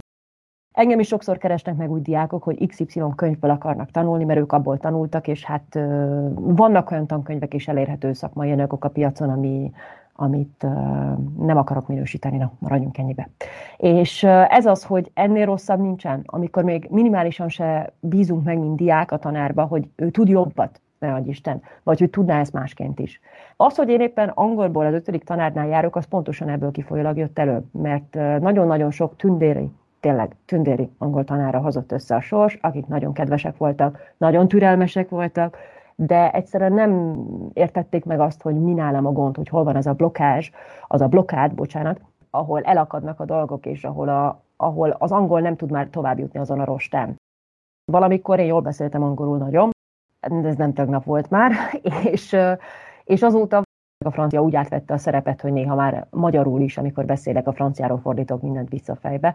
Engem 0.71 0.99
is 0.99 1.07
sokszor 1.07 1.37
keresnek 1.37 1.75
meg 1.75 1.91
úgy 1.91 2.01
diákok, 2.01 2.43
hogy 2.43 2.67
XY 2.67 3.01
könyvből 3.15 3.51
akarnak 3.51 3.91
tanulni, 3.91 4.23
mert 4.23 4.39
ők 4.39 4.51
abból 4.51 4.77
tanultak, 4.77 5.27
és 5.27 5.45
hát 5.45 5.79
vannak 6.35 6.91
olyan 6.91 7.07
tankönyvek 7.07 7.53
és 7.53 7.67
elérhető 7.67 8.13
szakmai 8.13 8.51
anyagok 8.51 8.83
a 8.83 8.89
piacon, 8.89 9.29
ami, 9.29 9.71
amit 10.19 10.65
nem 11.37 11.57
akarok 11.57 11.87
minősíteni, 11.87 12.37
na, 12.37 12.51
maradjunk 12.59 12.97
ennyibe. 12.97 13.29
És 13.77 14.23
ez 14.49 14.65
az, 14.65 14.83
hogy 14.83 15.11
ennél 15.13 15.45
rosszabb 15.45 15.79
nincsen, 15.79 16.21
amikor 16.25 16.63
még 16.63 16.87
minimálisan 16.89 17.49
se 17.49 17.93
bízunk 17.99 18.43
meg, 18.43 18.59
mint 18.59 18.75
diák 18.75 19.11
a 19.11 19.17
tanárba, 19.17 19.63
hogy 19.63 19.89
ő 19.95 20.09
tud 20.09 20.27
jobbat, 20.27 20.81
ne 20.99 21.13
adj 21.13 21.29
Isten, 21.29 21.61
vagy 21.83 21.99
hogy 21.99 22.09
tudná 22.09 22.39
ezt 22.39 22.53
másként 22.53 22.99
is. 22.99 23.19
Az, 23.55 23.75
hogy 23.75 23.89
én 23.89 24.01
éppen 24.01 24.29
angolból 24.29 24.85
az 24.85 24.93
ötödik 24.93 25.23
tanárnál 25.23 25.67
járok, 25.67 25.95
az 25.95 26.05
pontosan 26.05 26.49
ebből 26.49 26.71
kifolyólag 26.71 27.17
jött 27.17 27.39
elő, 27.39 27.63
mert 27.71 28.13
nagyon-nagyon 28.39 28.91
sok 28.91 29.15
tündéri, 29.15 29.69
tényleg 29.99 30.35
tündéri 30.45 30.89
angol 30.97 31.23
tanára 31.23 31.59
hozott 31.59 31.91
össze 31.91 32.15
a 32.15 32.21
sors, 32.21 32.57
akik 32.61 32.87
nagyon 32.87 33.13
kedvesek 33.13 33.57
voltak, 33.57 34.13
nagyon 34.17 34.47
türelmesek 34.47 35.09
voltak, 35.09 35.57
de 36.01 36.31
egyszerűen 36.31 36.73
nem 36.73 37.23
értették 37.53 38.05
meg 38.05 38.19
azt, 38.19 38.41
hogy 38.41 38.55
mi 38.55 38.73
nálam 38.73 39.05
a 39.05 39.11
gond, 39.11 39.35
hogy 39.35 39.49
hol 39.49 39.63
van 39.63 39.75
az 39.75 39.87
a 39.87 39.93
blokkázs, 39.93 40.51
az 40.87 41.01
a 41.01 41.07
blokkád, 41.07 41.53
bocsánat, 41.53 42.01
ahol 42.29 42.61
elakadnak 42.61 43.19
a 43.19 43.25
dolgok, 43.25 43.65
és 43.65 43.83
ahol, 43.83 44.09
a, 44.09 44.41
ahol 44.55 44.89
az 44.89 45.11
angol 45.11 45.41
nem 45.41 45.55
tud 45.55 45.71
már 45.71 45.87
tovább 45.87 46.19
jutni 46.19 46.39
azon 46.39 46.59
a 46.59 46.65
rostán. 46.65 47.15
Valamikor 47.91 48.39
én 48.39 48.45
jól 48.45 48.61
beszéltem 48.61 49.03
angolul 49.03 49.37
nagyon, 49.37 49.69
ez 50.19 50.55
nem 50.55 50.73
tegnap 50.73 51.03
volt 51.03 51.29
már, 51.29 51.51
és, 52.11 52.37
és 53.03 53.21
azóta 53.21 53.61
a 54.05 54.11
francia 54.11 54.41
úgy 54.41 54.55
átvette 54.55 54.93
a 54.93 54.97
szerepet, 54.97 55.41
hogy 55.41 55.51
néha 55.51 55.75
már 55.75 56.07
magyarul 56.09 56.61
is, 56.61 56.77
amikor 56.77 57.05
beszélek, 57.05 57.47
a 57.47 57.53
franciáról 57.53 57.99
fordítok 57.99 58.41
mindent 58.41 58.69
visszafejbe 58.69 59.33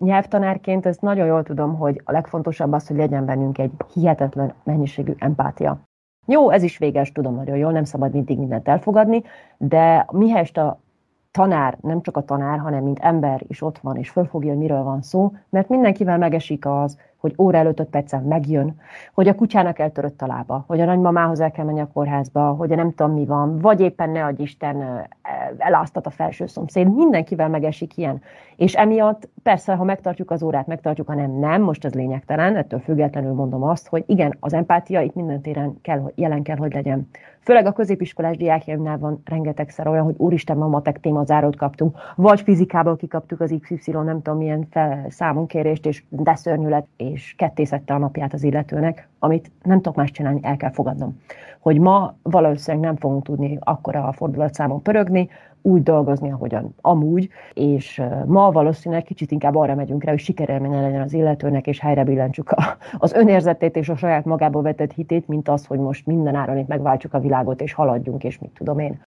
nyelvtanárként 0.00 0.86
ezt 0.86 1.00
nagyon 1.00 1.26
jól 1.26 1.42
tudom, 1.42 1.76
hogy 1.76 2.00
a 2.04 2.12
legfontosabb 2.12 2.72
az, 2.72 2.86
hogy 2.86 2.96
legyen 2.96 3.24
bennünk 3.24 3.58
egy 3.58 3.72
hihetetlen 3.92 4.54
mennyiségű 4.62 5.12
empátia. 5.18 5.80
Jó, 6.26 6.50
ez 6.50 6.62
is 6.62 6.78
véges, 6.78 7.12
tudom 7.12 7.34
nagyon 7.34 7.56
jól, 7.56 7.72
nem 7.72 7.84
szabad 7.84 8.12
mindig 8.12 8.38
mindent 8.38 8.68
elfogadni, 8.68 9.22
de 9.58 10.06
mihelyest 10.12 10.58
a 10.58 10.80
tanár, 11.30 11.78
nem 11.80 12.00
csak 12.00 12.16
a 12.16 12.24
tanár, 12.24 12.58
hanem 12.58 12.82
mint 12.82 12.98
ember 12.98 13.42
is 13.46 13.62
ott 13.62 13.78
van, 13.78 13.96
és 13.96 14.10
fölfogja, 14.10 14.50
hogy 14.50 14.58
miről 14.58 14.82
van 14.82 15.02
szó, 15.02 15.32
mert 15.48 15.68
mindenkivel 15.68 16.18
megesik 16.18 16.66
az, 16.66 16.98
hogy 17.20 17.34
óra 17.38 17.58
előtt 17.58 17.80
öt 17.80 17.88
percen 17.88 18.22
megjön, 18.22 18.80
hogy 19.14 19.28
a 19.28 19.34
kutyának 19.34 19.78
eltörött 19.78 20.22
a 20.22 20.26
lába, 20.26 20.64
hogy 20.66 20.80
a 20.80 20.84
nagymamához 20.84 21.40
el 21.40 21.50
kell 21.50 21.64
menni 21.64 21.80
a 21.80 21.90
kórházba, 21.92 22.50
hogy 22.50 22.68
nem 22.68 22.94
tudom 22.94 23.12
mi 23.12 23.24
van, 23.24 23.58
vagy 23.58 23.80
éppen 23.80 24.10
ne 24.10 24.24
adj 24.24 24.42
Isten 24.42 25.08
eláztat 25.58 26.06
a 26.06 26.10
felső 26.10 26.46
szomszéd, 26.46 26.94
mindenkivel 26.94 27.48
megesik 27.48 27.96
ilyen. 27.96 28.22
És 28.56 28.74
emiatt 28.74 29.28
persze, 29.42 29.74
ha 29.74 29.84
megtartjuk 29.84 30.30
az 30.30 30.42
órát, 30.42 30.66
megtartjuk, 30.66 31.06
ha 31.06 31.14
nem, 31.14 31.30
nem, 31.30 31.62
most 31.62 31.84
ez 31.84 31.94
lényegtelen, 31.94 32.56
ettől 32.56 32.80
függetlenül 32.80 33.32
mondom 33.32 33.62
azt, 33.62 33.88
hogy 33.88 34.04
igen, 34.06 34.36
az 34.40 34.52
empátia 34.52 35.00
itt 35.00 35.14
minden 35.14 35.40
téren 35.40 35.78
kell, 35.82 36.12
jelen 36.14 36.42
kell, 36.42 36.56
hogy 36.56 36.72
legyen. 36.72 37.08
Főleg 37.40 37.66
a 37.66 37.72
középiskolás 37.72 38.36
diákjaimnál 38.36 38.98
van 38.98 39.22
rengetegszer 39.24 39.86
olyan, 39.86 40.04
hogy 40.04 40.14
úristen, 40.18 40.56
ma 40.56 40.66
matek 40.66 41.00
témazárót 41.00 41.56
kaptunk, 41.56 41.98
vagy 42.16 42.40
fizikából 42.40 42.96
kikaptuk 42.96 43.40
az 43.40 43.54
XY, 43.60 43.90
nem 43.90 44.22
tudom 44.22 44.38
milyen 44.38 44.66
fel, 44.70 45.06
számonkérést, 45.08 45.86
és 45.86 46.02
de 46.08 46.34
szörnyű 46.34 46.68
lett, 46.68 46.88
és 47.10 47.34
kettészette 47.36 47.94
a 47.94 47.98
napját 47.98 48.32
az 48.32 48.42
illetőnek, 48.42 49.08
amit 49.18 49.50
nem 49.62 49.76
tudok 49.76 49.96
más 49.96 50.10
csinálni, 50.10 50.40
el 50.42 50.56
kell 50.56 50.70
fogadnom. 50.70 51.20
Hogy 51.58 51.78
ma 51.78 52.14
valószínűleg 52.22 52.86
nem 52.86 52.96
fogunk 52.96 53.24
tudni 53.24 53.58
akkora 53.60 54.04
a 54.04 54.12
fordulatszámon 54.12 54.82
pörögni, 54.82 55.28
úgy 55.62 55.82
dolgozni, 55.82 56.30
ahogyan 56.30 56.74
amúgy, 56.80 57.28
és 57.54 58.02
ma 58.26 58.50
valószínűleg 58.50 59.04
kicsit 59.04 59.30
inkább 59.30 59.54
arra 59.54 59.74
megyünk 59.74 60.04
rá, 60.04 60.10
hogy 60.10 60.20
sikerélménye 60.20 60.80
legyen 60.80 61.00
az 61.00 61.12
illetőnek, 61.12 61.66
és 61.66 61.80
helyre 61.80 62.04
billentsük 62.04 62.50
a, 62.50 62.76
az 62.98 63.12
önérzetét 63.12 63.76
és 63.76 63.88
a 63.88 63.96
saját 63.96 64.24
magába 64.24 64.62
vetett 64.62 64.92
hitét, 64.92 65.28
mint 65.28 65.48
az, 65.48 65.66
hogy 65.66 65.78
most 65.78 66.06
minden 66.06 66.34
áron 66.34 66.58
itt 66.58 66.66
megváltsuk 66.66 67.14
a 67.14 67.20
világot, 67.20 67.60
és 67.60 67.72
haladjunk, 67.72 68.24
és 68.24 68.38
mit 68.38 68.50
tudom 68.50 68.78
én. 68.78 69.02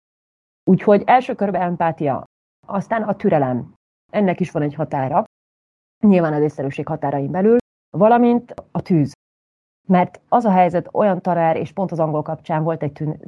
Úgyhogy 0.71 1.03
első 1.07 1.35
körben 1.35 1.63
empátia, 1.63 2.25
aztán 2.67 3.03
a 3.03 3.15
türelem. 3.15 3.75
Ennek 4.11 4.41
is 4.41 4.51
van 4.51 4.63
egy 4.63 4.75
határa, 4.75 5.25
nyilván 6.07 6.33
az 6.33 6.43
észszerűség 6.43 6.87
határain 6.87 7.31
belül, 7.31 7.57
valamint 7.99 8.55
a 8.71 8.83
tűz. 8.83 9.13
Mert 9.89 10.21
az 10.29 10.45
a 10.45 10.51
helyzet, 10.51 10.89
olyan 10.93 11.21
tanár, 11.21 11.57
és 11.57 11.73
pont 11.73 11.93
az 11.93 12.01
angol 12.01 12.23
kapcsán 12.23 12.63
volt 12.63 12.83
egy 12.83 12.93
tűn, 12.93 13.21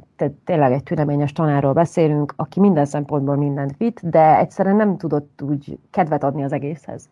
tényleg 0.45 0.71
egy 0.71 0.83
tüneményes 0.83 1.31
tanárról 1.31 1.73
beszélünk, 1.73 2.33
aki 2.35 2.59
minden 2.59 2.85
szempontból 2.85 3.35
mindent 3.35 3.77
vitt, 3.77 3.99
de 4.01 4.37
egyszerűen 4.37 4.75
nem 4.75 4.97
tudott 4.97 5.41
úgy 5.41 5.79
kedvet 5.91 6.23
adni 6.23 6.43
az 6.43 6.51
egészhez. 6.51 7.09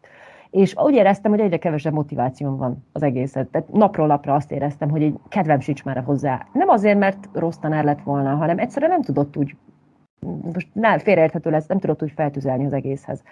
És 0.49 0.75
úgy 0.77 0.93
éreztem, 0.93 1.31
hogy 1.31 1.39
egyre 1.39 1.57
kevesebb 1.57 1.93
motivációm 1.93 2.57
van 2.57 2.85
az 2.91 3.03
egészet. 3.03 3.47
Tehát 3.47 3.71
napról 3.71 4.07
napra 4.07 4.33
azt 4.33 4.51
éreztem, 4.51 4.89
hogy 4.89 5.03
egy 5.03 5.19
kedvem 5.27 5.59
sincs 5.59 5.83
már 5.83 6.03
hozzá. 6.03 6.47
Nem 6.53 6.69
azért, 6.69 6.99
mert 6.99 7.29
rossz 7.33 7.57
tanár 7.57 7.83
lett 7.83 8.01
volna, 8.01 8.35
hanem 8.35 8.59
egyszerűen 8.59 8.91
nem 8.91 9.01
tudott 9.01 9.37
úgy, 9.37 9.55
most 10.53 10.67
nem 10.73 10.99
félreérthető 10.99 11.49
lesz, 11.49 11.67
nem 11.67 11.79
tudott 11.79 12.03
úgy 12.03 12.11
feltüzelni 12.11 12.65
az 12.65 12.73
egészhez 12.73 13.23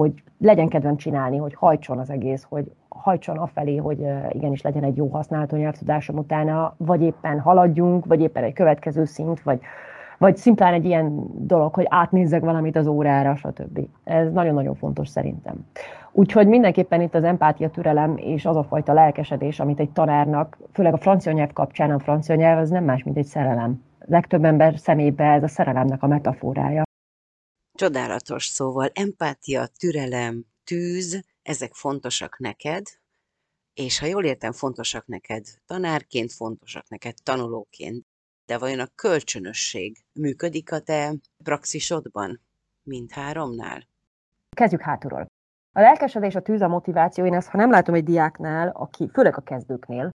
hogy 0.00 0.12
legyen 0.38 0.68
kedvem 0.68 0.96
csinálni, 0.96 1.36
hogy 1.36 1.54
hajtson 1.54 1.98
az 1.98 2.10
egész, 2.10 2.46
hogy 2.48 2.70
hajtson 2.88 3.36
afelé, 3.36 3.76
hogy 3.76 4.06
igenis 4.30 4.62
legyen 4.62 4.84
egy 4.84 4.96
jó 4.96 5.08
használható 5.08 5.56
nyelvtudásom 5.56 6.16
utána, 6.16 6.74
vagy 6.76 7.02
éppen 7.02 7.40
haladjunk, 7.40 8.06
vagy 8.06 8.20
éppen 8.20 8.44
egy 8.44 8.52
következő 8.52 9.04
szint, 9.04 9.42
vagy, 9.42 9.60
vagy 10.18 10.36
szimplán 10.36 10.72
egy 10.72 10.84
ilyen 10.84 11.26
dolog, 11.46 11.74
hogy 11.74 11.86
átnézzek 11.88 12.40
valamit 12.42 12.76
az 12.76 12.86
órára, 12.86 13.36
stb. 13.36 13.80
Ez 14.04 14.32
nagyon-nagyon 14.32 14.74
fontos 14.74 15.08
szerintem. 15.08 15.66
Úgyhogy 16.12 16.46
mindenképpen 16.46 17.00
itt 17.00 17.14
az 17.14 17.24
empátia, 17.24 17.70
türelem 17.70 18.16
és 18.16 18.46
az 18.46 18.56
a 18.56 18.64
fajta 18.64 18.92
lelkesedés, 18.92 19.60
amit 19.60 19.80
egy 19.80 19.90
tanárnak, 19.90 20.58
főleg 20.72 20.92
a 20.92 20.98
francia 20.98 21.32
nyelv 21.32 21.52
kapcsán, 21.52 21.90
a 21.90 21.98
francia 21.98 22.34
nyelv 22.34 22.58
az 22.58 22.70
nem 22.70 22.84
más, 22.84 23.02
mint 23.02 23.16
egy 23.16 23.24
szerelem. 23.24 23.82
Legtöbb 24.06 24.44
ember 24.44 24.78
szemébe 24.78 25.24
ez 25.24 25.42
a 25.42 25.48
szerelemnek 25.48 26.02
a 26.02 26.06
metaforája. 26.06 26.82
Csodálatos 27.80 28.44
szóval 28.44 28.90
empátia, 28.92 29.66
türelem, 29.66 30.44
tűz, 30.64 31.24
ezek 31.42 31.74
fontosak 31.74 32.38
neked, 32.38 32.86
és 33.74 33.98
ha 33.98 34.06
jól 34.06 34.24
értem, 34.24 34.52
fontosak 34.52 35.06
neked 35.06 35.44
tanárként, 35.66 36.32
fontosak 36.32 36.88
neked 36.88 37.14
tanulóként, 37.22 38.06
de 38.46 38.58
vajon 38.58 38.80
a 38.80 38.86
kölcsönösség 38.94 40.04
működik 40.12 40.72
a 40.72 40.80
te 40.80 41.14
praxisodban 41.44 42.40
mindháromnál? 42.82 43.86
Kezdjük 44.56 44.80
hátulról. 44.80 45.26
A 45.72 45.80
lelkesedés, 45.80 46.34
a 46.34 46.42
tűz, 46.42 46.60
a 46.60 46.68
motiváció, 46.68 47.24
én 47.24 47.34
ezt, 47.34 47.48
ha 47.48 47.58
nem 47.58 47.70
látom 47.70 47.94
egy 47.94 48.04
diáknál, 48.04 48.68
aki, 48.68 49.10
főleg 49.12 49.36
a 49.36 49.42
kezdőknél, 49.42 50.10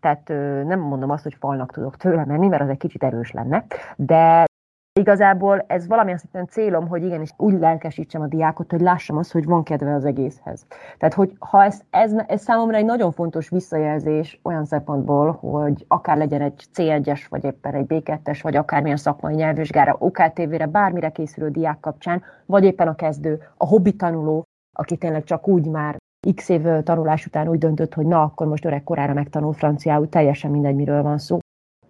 tehát 0.00 0.28
nem 0.66 0.80
mondom 0.80 1.10
azt, 1.10 1.22
hogy 1.22 1.36
falnak 1.38 1.72
tudok 1.72 1.96
tőle 1.96 2.24
menni, 2.24 2.46
mert 2.46 2.62
az 2.62 2.68
egy 2.68 2.78
kicsit 2.78 3.02
erős 3.02 3.30
lenne, 3.30 3.66
de 3.96 4.48
Igazából 4.92 5.64
ez 5.66 5.86
valamilyen 5.86 6.18
szinten 6.18 6.46
célom, 6.46 6.88
hogy 6.88 7.04
igenis 7.04 7.30
úgy 7.36 7.58
lelkesítsem 7.58 8.22
a 8.22 8.26
diákot, 8.26 8.70
hogy 8.70 8.80
lássam 8.80 9.16
azt, 9.16 9.32
hogy 9.32 9.44
van 9.44 9.62
kedve 9.62 9.94
az 9.94 10.04
egészhez. 10.04 10.66
Tehát, 10.98 11.14
hogy 11.14 11.36
ha 11.38 11.64
ez, 11.64 11.80
ez, 11.90 12.12
ez 12.26 12.42
számomra 12.42 12.76
egy 12.76 12.84
nagyon 12.84 13.12
fontos 13.12 13.48
visszajelzés 13.48 14.40
olyan 14.42 14.64
szempontból, 14.64 15.32
hogy 15.32 15.84
akár 15.88 16.16
legyen 16.16 16.40
egy 16.40 16.64
C1-es, 16.74 17.20
vagy 17.28 17.44
éppen 17.44 17.74
egy 17.74 17.86
B2-es, 17.88 18.38
vagy 18.42 18.56
akármilyen 18.56 18.96
szakmai 18.96 19.34
nyelvvizsgára, 19.34 19.96
OKTV-re, 19.98 20.66
bármire 20.66 21.10
készülő 21.10 21.50
diák 21.50 21.80
kapcsán, 21.80 22.22
vagy 22.46 22.64
éppen 22.64 22.88
a 22.88 22.94
kezdő, 22.94 23.42
a 23.56 23.66
hobbi 23.66 23.96
tanuló, 23.96 24.42
aki 24.78 24.96
tényleg 24.96 25.24
csak 25.24 25.48
úgy 25.48 25.66
már 25.66 25.96
x 26.34 26.48
év 26.48 26.62
tanulás 26.82 27.26
után 27.26 27.48
úgy 27.48 27.58
döntött, 27.58 27.94
hogy 27.94 28.06
na, 28.06 28.22
akkor 28.22 28.46
most 28.46 28.64
öreg 28.64 28.84
korára 28.84 29.12
megtanul 29.12 29.52
franciául, 29.52 30.08
teljesen 30.08 30.50
mindegy, 30.50 30.74
miről 30.74 31.02
van 31.02 31.18
szó 31.18 31.38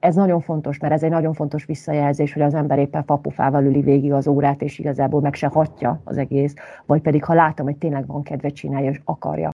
ez 0.00 0.14
nagyon 0.14 0.40
fontos, 0.40 0.78
mert 0.78 0.92
ez 0.92 1.02
egy 1.02 1.10
nagyon 1.10 1.32
fontos 1.32 1.64
visszajelzés, 1.64 2.32
hogy 2.32 2.42
az 2.42 2.54
ember 2.54 2.78
éppen 2.78 3.04
papufával 3.04 3.64
üli 3.64 3.80
végig 3.80 4.12
az 4.12 4.26
órát, 4.26 4.62
és 4.62 4.78
igazából 4.78 5.20
meg 5.20 5.34
se 5.34 5.46
hatja 5.46 6.00
az 6.04 6.16
egész, 6.16 6.54
vagy 6.86 7.00
pedig 7.00 7.24
ha 7.24 7.34
látom, 7.34 7.66
hogy 7.66 7.76
tényleg 7.76 8.06
van 8.06 8.22
kedve 8.22 8.48
csinálja, 8.48 8.90
és 8.90 9.00
akarja. 9.04 9.50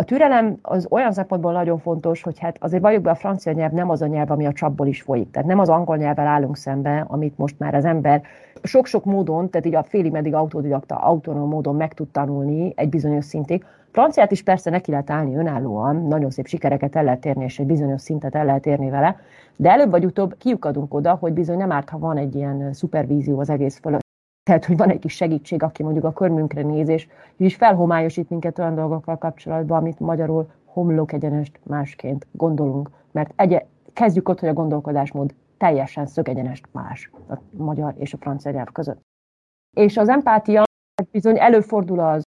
A 0.00 0.04
türelem 0.04 0.58
az 0.62 0.86
olyan 0.90 1.12
szempontból 1.12 1.52
nagyon 1.52 1.78
fontos, 1.78 2.22
hogy 2.22 2.38
hát 2.38 2.56
azért 2.60 2.82
valljuk 2.82 3.02
be, 3.02 3.10
a 3.10 3.14
francia 3.14 3.52
nyelv 3.52 3.72
nem 3.72 3.90
az 3.90 4.02
a 4.02 4.06
nyelv, 4.06 4.30
ami 4.30 4.46
a 4.46 4.52
csapból 4.52 4.86
is 4.86 5.02
folyik. 5.02 5.30
Tehát 5.30 5.48
nem 5.48 5.58
az 5.58 5.68
angol 5.68 5.96
nyelvvel 5.96 6.26
állunk 6.26 6.56
szembe, 6.56 7.04
amit 7.08 7.38
most 7.38 7.58
már 7.58 7.74
az 7.74 7.84
ember 7.84 8.22
sok-sok 8.62 9.04
módon, 9.04 9.50
tehát 9.50 9.66
így 9.66 9.74
a 9.74 9.82
félig 9.82 10.12
meddig 10.12 10.34
autodidakta, 10.34 10.94
autonóm 10.94 11.48
módon 11.48 11.76
meg 11.76 11.94
tud 11.94 12.08
tanulni 12.08 12.72
egy 12.76 12.88
bizonyos 12.88 13.24
szintig. 13.24 13.64
Franciát 13.90 14.30
is 14.30 14.42
persze 14.42 14.70
neki 14.70 14.90
lehet 14.90 15.10
állni 15.10 15.36
önállóan, 15.36 16.06
nagyon 16.06 16.30
szép 16.30 16.46
sikereket 16.46 16.96
el 16.96 17.04
lehet 17.04 17.24
érni, 17.24 17.44
és 17.44 17.58
egy 17.58 17.66
bizonyos 17.66 18.00
szintet 18.00 18.34
el 18.34 18.44
lehet 18.44 18.66
érni 18.66 18.90
vele, 18.90 19.16
de 19.56 19.70
előbb 19.70 19.90
vagy 19.90 20.04
utóbb 20.04 20.36
kiukadunk 20.38 20.94
oda, 20.94 21.16
hogy 21.20 21.32
bizony 21.32 21.56
nem 21.56 21.72
árt, 21.72 21.88
ha 21.88 21.98
van 21.98 22.16
egy 22.16 22.34
ilyen 22.34 22.72
szupervízió 22.72 23.38
az 23.40 23.50
egész 23.50 23.78
fölött. 23.78 24.09
Tehát, 24.42 24.64
hogy 24.64 24.76
van 24.76 24.90
egy 24.90 24.98
kis 24.98 25.14
segítség, 25.14 25.62
aki 25.62 25.82
mondjuk 25.82 26.04
a 26.04 26.12
körmünkre 26.12 26.62
néz, 26.62 26.88
és 26.88 27.08
is 27.36 27.56
felhomályosít 27.56 28.30
minket 28.30 28.58
olyan 28.58 28.74
dolgokkal 28.74 29.18
kapcsolatban, 29.18 29.78
amit 29.78 30.00
magyarul 30.00 30.50
homlok 30.64 31.12
egyenest 31.12 31.60
másként 31.62 32.26
gondolunk. 32.32 32.90
Mert 33.10 33.32
egy, 33.36 33.64
kezdjük 33.92 34.28
ott, 34.28 34.40
hogy 34.40 34.48
a 34.48 34.52
gondolkodásmód 34.52 35.34
teljesen 35.56 36.06
szögegyenest 36.06 36.68
más 36.72 37.10
a 37.28 37.34
magyar 37.50 37.94
és 37.98 38.14
a 38.14 38.16
francia 38.16 38.50
nyelv 38.50 38.72
között. 38.72 39.00
És 39.76 39.96
az 39.96 40.08
empátia 40.08 40.62
bizony 41.10 41.38
előfordul 41.38 42.00
az, 42.00 42.22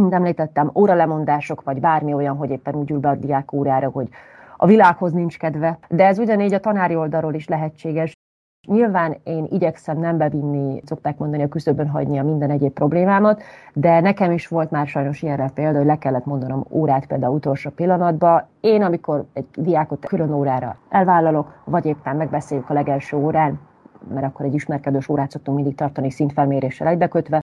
mint 0.00 0.14
említettem, 0.14 0.70
óralemondások, 0.74 1.62
vagy 1.62 1.80
bármi 1.80 2.12
olyan, 2.12 2.36
hogy 2.36 2.50
éppen 2.50 2.74
úgy 2.74 2.90
ül 2.90 2.98
be 2.98 3.08
a 3.08 3.14
diák 3.14 3.52
órára, 3.52 3.90
hogy 3.90 4.08
a 4.56 4.66
világhoz 4.66 5.12
nincs 5.12 5.38
kedve. 5.38 5.78
De 5.88 6.06
ez 6.06 6.18
ugyanígy 6.18 6.54
a 6.54 6.60
tanári 6.60 6.96
oldalról 6.96 7.34
is 7.34 7.48
lehetséges. 7.48 8.12
Nyilván 8.68 9.16
én 9.24 9.46
igyekszem 9.50 9.98
nem 9.98 10.16
bevinni, 10.16 10.80
szokták 10.84 11.18
mondani, 11.18 11.42
a 11.42 11.48
küszöbön 11.48 11.88
hagyni 11.88 12.18
a 12.18 12.24
minden 12.24 12.50
egyéb 12.50 12.72
problémámat, 12.72 13.42
de 13.74 14.00
nekem 14.00 14.32
is 14.32 14.48
volt 14.48 14.70
már 14.70 14.86
sajnos 14.86 15.22
ilyenre 15.22 15.50
példa, 15.54 15.78
hogy 15.78 15.86
le 15.86 15.98
kellett 15.98 16.24
mondanom 16.24 16.64
órát 16.70 17.06
például 17.06 17.34
utolsó 17.34 17.70
pillanatban. 17.70 18.46
Én, 18.60 18.82
amikor 18.82 19.24
egy 19.32 19.46
diákot 19.54 20.06
külön 20.06 20.32
órára 20.32 20.76
elvállalok, 20.88 21.62
vagy 21.64 21.86
éppen 21.86 22.16
megbeszéljük 22.16 22.70
a 22.70 22.72
legelső 22.72 23.16
órán, 23.16 23.60
mert 24.14 24.26
akkor 24.26 24.46
egy 24.46 24.54
ismerkedős 24.54 25.08
órát 25.08 25.30
szoktunk 25.30 25.56
mindig 25.56 25.74
tartani 25.74 26.10
szintfelméréssel 26.10 26.86
egybekötve, 26.86 27.40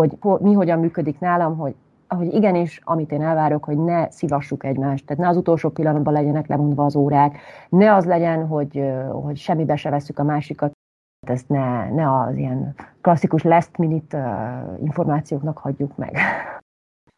hogy 0.00 0.18
mi 0.40 0.52
hogyan 0.52 0.78
működik 0.78 1.18
nálam, 1.18 1.58
hogy 1.58 1.74
hogy 2.14 2.34
igenis, 2.34 2.80
amit 2.84 3.12
én 3.12 3.22
elvárok, 3.22 3.64
hogy 3.64 3.78
ne 3.78 4.10
szivassuk 4.10 4.64
egymást, 4.64 5.06
tehát 5.06 5.22
ne 5.22 5.28
az 5.28 5.36
utolsó 5.36 5.68
pillanatban 5.68 6.12
legyenek 6.12 6.46
lemondva 6.46 6.84
az 6.84 6.96
órák, 6.96 7.38
ne 7.68 7.94
az 7.94 8.04
legyen, 8.04 8.46
hogy, 8.46 8.82
hogy 9.22 9.36
semmibe 9.36 9.76
se 9.76 9.90
veszük 9.90 10.18
a 10.18 10.22
másikat, 10.22 10.72
ezt 11.26 11.48
ne, 11.48 11.90
ne 11.90 12.20
az 12.20 12.36
ilyen 12.36 12.74
klasszikus 13.00 13.42
last 13.42 13.76
minute 13.76 14.18
információknak 14.82 15.58
hagyjuk 15.58 15.96
meg. 15.96 16.18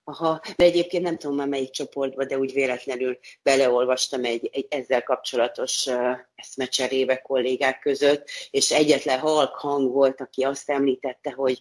Aha, 0.09 0.40
de 0.56 0.64
egyébként 0.64 1.02
nem 1.02 1.16
tudom 1.16 1.37
már 1.37 1.48
melyik 1.48 1.70
csoportba, 1.70 2.24
de 2.24 2.38
úgy 2.38 2.52
véletlenül 2.52 3.18
beleolvastam 3.42 4.24
egy, 4.24 4.50
egy 4.52 4.66
ezzel 4.70 5.02
kapcsolatos 5.02 5.87
uh, 5.87 6.18
eszmecserébe 6.35 7.16
kollégák 7.16 7.78
között, 7.78 8.28
és 8.50 8.72
egyetlen 8.72 9.18
halk 9.18 9.54
hang 9.54 9.92
volt, 9.92 10.20
aki 10.20 10.42
azt 10.42 10.70
említette, 10.70 11.32
hogy 11.32 11.61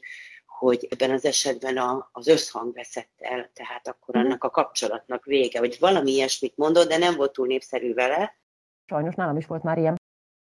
hogy 0.58 0.88
ebben 0.90 1.12
az 1.12 1.26
esetben 1.26 1.78
a, 1.78 2.10
az 2.12 2.28
összhang 2.28 2.74
veszett 2.74 3.14
el, 3.18 3.50
tehát 3.54 3.88
akkor 3.88 4.16
mhm. 4.16 4.26
annak 4.26 4.44
a 4.44 4.50
kapcsolatnak 4.50 5.26
vége, 5.26 5.60
vagy 5.60 5.78
valami 5.80 6.12
ilyesmit 6.12 6.58
mondott, 6.58 6.88
de 6.88 6.98
nem 6.98 7.16
volt 7.16 7.32
túl 7.32 7.48
népszerű 7.48 7.94
vele. 7.94 8.38
Sajnos 8.86 9.16
nálam 9.16 9.38
is 9.38 9.46
volt 9.46 9.64
már 9.64 9.78
ilyen. 9.78 9.96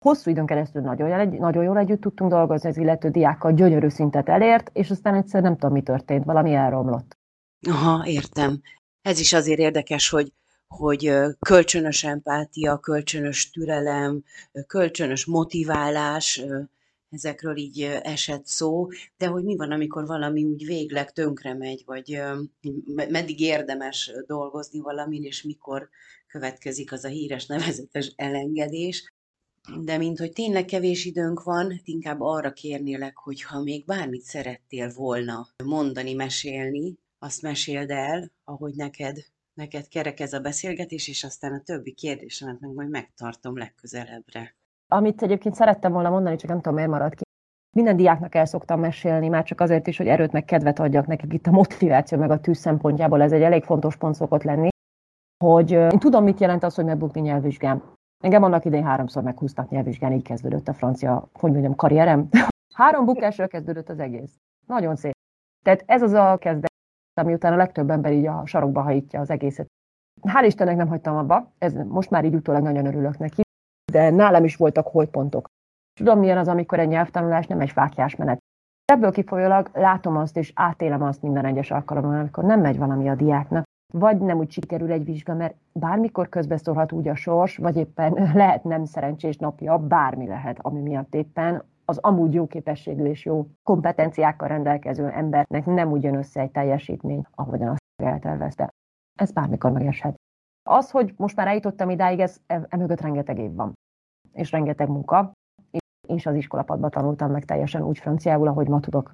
Hosszú 0.05 0.31
időn 0.31 0.46
keresztül 0.46 0.83
nagyon, 0.83 1.29
nagyon 1.29 1.64
jól 1.64 1.79
együtt 1.79 2.01
tudtunk 2.01 2.31
dolgozni, 2.31 2.68
az 2.68 2.77
illető 2.77 3.09
diákkal 3.09 3.53
gyönyörű 3.53 3.88
szintet 3.88 4.29
elért, 4.29 4.70
és 4.73 4.90
aztán 4.90 5.14
egyszer 5.14 5.42
nem 5.42 5.53
tudom, 5.53 5.73
mi 5.73 5.83
történt, 5.83 6.25
valami 6.25 6.55
elromlott. 6.55 7.18
Aha, 7.68 8.07
értem. 8.07 8.61
Ez 9.03 9.20
is 9.20 9.33
azért 9.33 9.59
érdekes, 9.59 10.09
hogy 10.09 10.33
hogy 10.77 11.12
kölcsönös 11.38 12.05
empátia, 12.05 12.79
kölcsönös 12.79 13.51
türelem, 13.51 14.25
kölcsönös 14.66 15.27
motiválás 15.27 16.42
ezekről 17.11 17.57
így 17.57 17.83
esett 18.03 18.46
szó, 18.46 18.88
de 19.16 19.27
hogy 19.27 19.44
mi 19.44 19.57
van, 19.57 19.73
amikor 19.73 20.07
valami 20.07 20.44
úgy 20.44 20.66
végleg 20.66 21.12
tönkre 21.12 21.55
megy, 21.55 21.83
vagy 21.87 22.23
meddig 23.09 23.40
érdemes 23.40 24.12
dolgozni 24.27 24.81
valamin, 24.81 25.25
és 25.25 25.42
mikor 25.42 25.88
következik 26.27 26.92
az 26.92 27.05
a 27.05 27.09
híres 27.09 27.46
nevezetes 27.46 28.12
elengedés. 28.16 29.12
De 29.81 29.96
mint 29.96 30.18
hogy 30.18 30.33
tényleg 30.33 30.64
kevés 30.64 31.05
időnk 31.05 31.42
van, 31.42 31.81
inkább 31.85 32.20
arra 32.20 32.53
kérnélek, 32.53 33.16
hogy 33.16 33.42
ha 33.42 33.62
még 33.62 33.85
bármit 33.85 34.23
szerettél 34.23 34.92
volna 34.92 35.49
mondani, 35.64 36.14
mesélni, 36.14 36.99
azt 37.18 37.42
meséld 37.42 37.90
el, 37.90 38.33
ahogy 38.44 38.75
neked, 38.75 39.25
neked 39.55 39.88
kerek 39.88 40.20
ez 40.20 40.33
a 40.33 40.40
beszélgetés, 40.40 41.09
és 41.09 41.25
aztán 41.25 41.53
a 41.53 41.62
többi 41.62 41.92
kérdésemet 41.92 42.61
meg 42.61 42.70
majd 42.70 42.88
megtartom 42.88 43.57
legközelebbre. 43.57 44.55
Amit 44.92 45.22
egyébként 45.22 45.55
szerettem 45.55 45.92
volna 45.92 46.11
mondani, 46.11 46.37
csak 46.37 46.48
nem 46.48 46.61
tudom, 46.61 46.74
miért 46.74 46.90
maradt 46.90 47.14
ki. 47.14 47.22
Minden 47.76 47.96
diáknak 47.96 48.35
el 48.35 48.44
szoktam 48.44 48.81
mesélni, 48.81 49.29
már 49.29 49.44
csak 49.44 49.61
azért 49.61 49.87
is, 49.87 49.96
hogy 49.96 50.09
erőt 50.09 50.33
meg 50.33 50.44
kedvet 50.44 50.79
adjak 50.79 51.07
nekik 51.07 51.33
itt 51.33 51.46
a 51.46 51.50
motiváció 51.50 52.18
meg 52.18 52.31
a 52.31 52.40
tűz 52.40 52.59
szempontjából, 52.59 53.22
ez 53.22 53.33
egy 53.33 53.42
elég 53.42 53.64
fontos 53.64 53.96
pont 53.96 54.14
szokott 54.14 54.42
lenni, 54.42 54.68
hogy 55.44 55.70
én 55.70 55.98
tudom, 55.98 56.24
mit 56.24 56.40
jelent 56.40 56.62
az, 56.62 56.74
hogy 56.74 56.85
megbukni 56.85 57.20
nyelvvizsgám. 57.20 57.83
Engem 58.24 58.42
annak 58.42 58.64
idején 58.64 58.87
háromszor 58.87 59.22
meghúztak 59.22 59.68
nyelvvizsgán, 59.68 60.12
így 60.12 60.22
kezdődött 60.22 60.68
a 60.68 60.72
francia, 60.72 61.29
hogy 61.33 61.50
mondjam, 61.50 61.74
karrierem. 61.74 62.29
Három 62.74 63.05
bukásra 63.05 63.46
kezdődött 63.46 63.88
az 63.88 63.98
egész. 63.98 64.37
Nagyon 64.66 64.96
szép. 64.96 65.12
Tehát 65.64 65.83
ez 65.87 66.03
az 66.03 66.12
a 66.12 66.37
kezdet, 66.37 66.72
ami 67.20 67.33
után 67.33 67.53
a 67.53 67.57
legtöbb 67.57 67.90
ember 67.90 68.12
így 68.12 68.26
a 68.26 68.46
sarokba 68.46 68.81
hajítja 68.81 69.20
az 69.20 69.31
egészet. 69.31 69.66
Hál' 70.22 70.44
Istennek 70.46 70.76
nem 70.76 70.88
hagytam 70.88 71.16
abba, 71.16 71.53
ez 71.59 71.74
most 71.74 72.11
már 72.11 72.24
így 72.24 72.35
utólag 72.35 72.62
nagyon 72.62 72.87
örülök 72.87 73.18
neki 73.18 73.42
de 73.90 74.11
nálam 74.11 74.44
is 74.44 74.57
voltak 74.57 74.87
holdpontok. 74.87 75.48
Tudom, 76.00 76.18
milyen 76.18 76.38
az, 76.38 76.48
amikor 76.48 76.79
egy 76.79 76.88
nyelvtanulás 76.88 77.46
nem 77.46 77.61
egy 77.61 77.70
fákjás 77.70 78.16
menet. 78.16 78.38
Ebből 78.85 79.12
kifolyólag 79.12 79.70
látom 79.72 80.16
azt, 80.16 80.37
és 80.37 80.53
átélem 80.55 81.03
azt 81.03 81.22
minden 81.22 81.44
egyes 81.44 81.70
alkalommal, 81.70 82.18
amikor 82.18 82.44
nem 82.44 82.61
megy 82.61 82.79
valami 82.79 83.09
a 83.09 83.14
diáknak, 83.14 83.64
vagy 83.92 84.18
nem 84.18 84.38
úgy 84.38 84.50
sikerül 84.50 84.92
egy 84.92 85.05
vizsga, 85.05 85.35
mert 85.35 85.55
bármikor 85.72 86.29
közbeszólhat 86.29 86.92
úgy 86.92 87.09
a 87.09 87.14
sors, 87.14 87.57
vagy 87.57 87.76
éppen 87.76 88.12
lehet 88.35 88.64
nem 88.64 88.85
szerencsés 88.85 89.37
napja, 89.37 89.79
bármi 89.79 90.26
lehet, 90.26 90.59
ami 90.61 90.81
miatt 90.81 91.14
éppen 91.14 91.62
az 91.85 91.98
amúgy 91.98 92.35
jó 92.35 92.46
képességű 92.46 93.05
és 93.05 93.24
jó 93.24 93.46
kompetenciákkal 93.62 94.48
rendelkező 94.48 95.09
embernek 95.09 95.66
nem 95.66 95.90
úgy 95.90 96.03
jön 96.03 96.16
össze 96.16 96.40
egy 96.40 96.50
teljesítmény, 96.50 97.26
ahogyan 97.35 97.68
azt 97.68 97.81
eltervezte. 98.03 98.68
Ez 99.18 99.33
bármikor 99.33 99.70
megeshet. 99.70 100.14
Az, 100.68 100.90
hogy 100.90 101.14
most 101.16 101.37
már 101.37 101.46
eljutottam 101.46 101.90
idáig, 101.90 102.20
ez 102.20 102.40
emögött 102.46 103.00
rengeteg 103.00 103.38
év 103.38 103.55
van, 103.55 103.72
és 104.33 104.51
rengeteg 104.51 104.89
munka, 104.89 105.33
és 106.09 106.27
az 106.27 106.35
iskolapadban 106.35 106.91
tanultam 106.91 107.31
meg 107.31 107.45
teljesen 107.45 107.83
úgy 107.83 107.99
franciául, 107.99 108.49
ahogy 108.49 108.69
ma 108.69 108.81
tudok. 108.81 109.11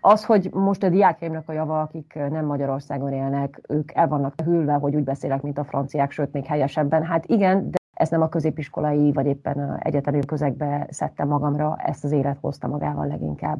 Az, 0.00 0.24
hogy 0.24 0.50
most 0.52 0.82
a 0.82 0.88
diákjaimnak 0.88 1.48
a 1.48 1.52
java, 1.52 1.80
akik 1.80 2.14
nem 2.14 2.44
Magyarországon 2.44 3.12
élnek, 3.12 3.60
ők 3.68 3.92
el 3.92 4.08
vannak 4.08 4.40
hűlve, 4.40 4.72
hogy 4.72 4.94
úgy 4.94 5.04
beszélek, 5.04 5.42
mint 5.42 5.58
a 5.58 5.64
franciák, 5.64 6.10
sőt, 6.10 6.32
még 6.32 6.44
helyesebben. 6.44 7.02
Hát 7.02 7.26
igen, 7.26 7.70
de 7.70 7.76
ezt 7.96 8.10
nem 8.10 8.22
a 8.22 8.28
középiskolai, 8.28 9.12
vagy 9.12 9.26
éppen 9.26 9.58
a 9.58 9.78
egyetemi 9.78 10.24
közegbe 10.24 10.86
szedtem 10.90 11.28
magamra, 11.28 11.76
ezt 11.76 12.04
az 12.04 12.12
élet 12.12 12.38
hozta 12.40 12.68
magával 12.68 13.06
leginkább. 13.06 13.58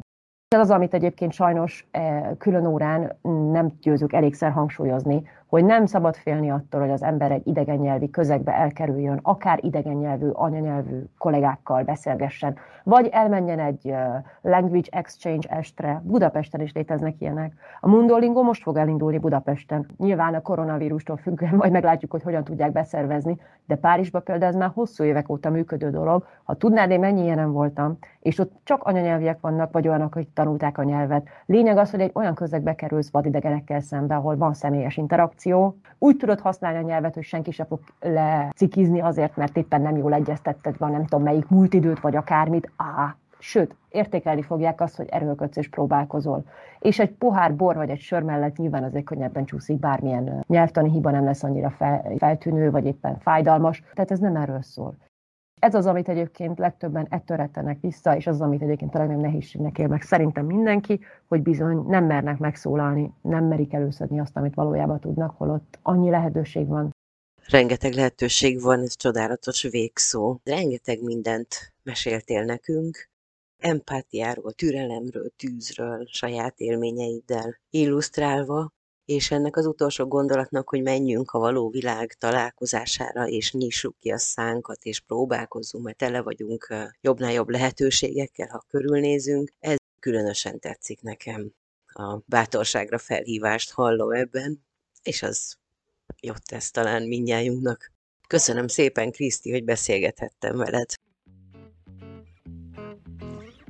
Ez 0.55 0.61
az, 0.61 0.71
amit 0.71 0.93
egyébként 0.93 1.31
sajnos 1.31 1.87
eh, 1.91 2.29
külön 2.37 2.65
órán 2.65 3.17
nem 3.51 3.71
győzök 3.81 4.13
elégszer 4.13 4.51
hangsúlyozni, 4.51 5.23
hogy 5.49 5.65
nem 5.65 5.85
szabad 5.85 6.15
félni 6.15 6.49
attól, 6.51 6.81
hogy 6.81 6.89
az 6.89 7.03
ember 7.03 7.31
egy 7.31 7.47
idegen 7.47 7.77
nyelvi 7.77 8.09
közegbe 8.09 8.53
elkerüljön, 8.53 9.19
akár 9.21 9.59
idegen 9.61 9.95
nyelvű, 9.95 10.27
anyanyelvű 10.29 11.03
kollégákkal 11.17 11.83
beszélgessen, 11.83 12.55
vagy 12.83 13.09
elmenjen 13.11 13.59
egy 13.59 13.93
language 14.41 14.89
exchange 14.91 15.49
estre. 15.49 16.01
Budapesten 16.03 16.61
is 16.61 16.73
léteznek 16.73 17.21
ilyenek. 17.21 17.53
A 17.79 17.87
Mundolingo 17.87 18.43
most 18.43 18.61
fog 18.61 18.77
elindulni 18.77 19.17
Budapesten. 19.17 19.85
Nyilván 19.97 20.33
a 20.33 20.41
koronavírustól 20.41 21.17
függően 21.17 21.55
majd 21.55 21.71
meglátjuk, 21.71 22.11
hogy 22.11 22.23
hogyan 22.23 22.43
tudják 22.43 22.71
beszervezni, 22.71 23.37
de 23.65 23.75
Párizsba 23.75 24.19
például 24.19 24.51
ez 24.51 24.59
már 24.59 24.71
hosszú 24.73 25.03
évek 25.03 25.29
óta 25.29 25.49
működő 25.49 25.89
dolog. 25.89 26.25
Ha 26.43 26.53
tudnád, 26.53 26.91
én 26.91 26.99
mennyi 26.99 27.23
ilyenem 27.23 27.51
voltam, 27.51 27.97
és 28.19 28.39
ott 28.39 28.51
csak 28.63 28.83
anyanyelviek 28.83 29.39
vannak, 29.41 29.71
vagy 29.71 29.87
olyanok, 29.87 30.13
hogy 30.13 30.27
tanulták 30.27 30.77
a 30.77 30.83
nyelvet. 30.83 31.27
Lényeg 31.45 31.77
az, 31.77 31.91
hogy 31.91 31.99
egy 31.99 32.11
olyan 32.13 32.35
közegbe 32.35 32.75
kerülsz 32.75 33.11
vadidegenekkel 33.11 33.79
szembe, 33.79 34.15
ahol 34.15 34.37
van 34.37 34.53
személyes 34.53 34.97
interakció. 34.97 35.34
Úgy 35.99 36.17
tudod 36.17 36.39
használni 36.39 36.77
a 36.77 36.81
nyelvet, 36.81 37.13
hogy 37.13 37.23
senki 37.23 37.51
se 37.51 37.65
fog 37.65 37.79
lecikizni 37.99 39.01
azért, 39.01 39.35
mert 39.35 39.57
éppen 39.57 39.81
nem 39.81 39.97
jól 39.97 40.13
egyeztetted 40.13 40.77
van, 40.77 40.91
nem 40.91 41.05
tudom 41.05 41.23
melyik 41.23 41.47
múlt 41.47 41.73
időt, 41.73 41.99
vagy 41.99 42.15
akármit. 42.15 42.71
Á, 42.75 43.15
sőt, 43.39 43.75
értékelni 43.89 44.41
fogják 44.41 44.81
azt, 44.81 44.95
hogy 44.95 45.07
erőlködsz 45.09 45.57
és 45.57 45.69
próbálkozol. 45.69 46.43
És 46.79 46.99
egy 46.99 47.11
pohár 47.11 47.55
bor 47.55 47.75
vagy 47.75 47.89
egy 47.89 47.99
sör 47.99 48.21
mellett 48.21 48.57
nyilván 48.57 48.83
azért 48.83 49.05
könnyebben 49.05 49.45
csúszik, 49.45 49.79
bármilyen 49.79 50.43
nyelvtani 50.47 50.89
hiba 50.89 51.11
nem 51.11 51.23
lesz 51.23 51.43
annyira 51.43 51.73
feltűnő, 52.17 52.71
vagy 52.71 52.85
éppen 52.85 53.17
fájdalmas. 53.19 53.83
Tehát 53.93 54.11
ez 54.11 54.19
nem 54.19 54.35
erről 54.35 54.61
szól. 54.61 54.95
Ez 55.65 55.75
az, 55.75 55.85
amit 55.85 56.09
egyébként 56.09 56.57
legtöbben 56.57 57.07
ettől 57.09 57.37
rettenek 57.37 57.81
vissza, 57.81 58.15
és 58.15 58.27
az, 58.27 58.41
amit 58.41 58.61
egyébként 58.61 58.95
a 58.95 58.97
legnagyobb 58.97 59.23
nehézségnek 59.23 59.77
él 59.77 59.87
meg 59.87 60.01
szerintem 60.01 60.45
mindenki, 60.45 60.99
hogy 61.27 61.41
bizony 61.41 61.77
nem 61.87 62.05
mernek 62.05 62.37
megszólalni, 62.37 63.13
nem 63.21 63.45
merik 63.45 63.73
előszedni 63.73 64.19
azt, 64.19 64.37
amit 64.37 64.53
valójában 64.53 64.99
tudnak, 64.99 65.37
holott 65.37 65.79
annyi 65.81 66.09
lehetőség 66.09 66.67
van. 66.67 66.89
Rengeteg 67.49 67.93
lehetőség 67.93 68.61
van, 68.61 68.79
ez 68.79 68.95
csodálatos 68.95 69.61
végszó. 69.61 70.39
Rengeteg 70.43 71.03
mindent 71.03 71.73
meséltél 71.83 72.43
nekünk, 72.43 73.09
empátiáról, 73.57 74.51
türelemről, 74.51 75.29
tűzről, 75.37 76.05
saját 76.11 76.59
élményeiddel 76.59 77.59
illusztrálva, 77.69 78.71
és 79.05 79.31
ennek 79.31 79.55
az 79.55 79.65
utolsó 79.65 80.05
gondolatnak, 80.05 80.69
hogy 80.69 80.81
menjünk 80.81 81.31
a 81.31 81.39
való 81.39 81.69
világ 81.69 82.13
találkozására, 82.13 83.27
és 83.27 83.51
nyissuk 83.51 83.95
ki 83.99 84.11
a 84.11 84.17
szánkat, 84.17 84.83
és 84.83 84.99
próbálkozzunk, 84.99 85.83
mert 85.83 85.97
tele 85.97 86.21
vagyunk 86.21 86.73
jobbnál 87.01 87.31
jobb 87.31 87.49
lehetőségekkel, 87.49 88.47
ha 88.47 88.65
körülnézünk. 88.69 89.51
Ez 89.59 89.75
különösen 89.99 90.59
tetszik 90.59 91.01
nekem. 91.01 91.51
A 91.85 92.19
bátorságra 92.25 92.97
felhívást 92.97 93.71
hallom 93.71 94.11
ebben, 94.11 94.65
és 95.03 95.23
az 95.23 95.57
jót 96.21 96.45
tesz 96.45 96.71
talán 96.71 97.03
mindnyájunknak. 97.03 97.91
Köszönöm 98.27 98.67
szépen, 98.67 99.11
Kriszti, 99.11 99.51
hogy 99.51 99.63
beszélgethettem 99.63 100.57
veled. 100.57 100.93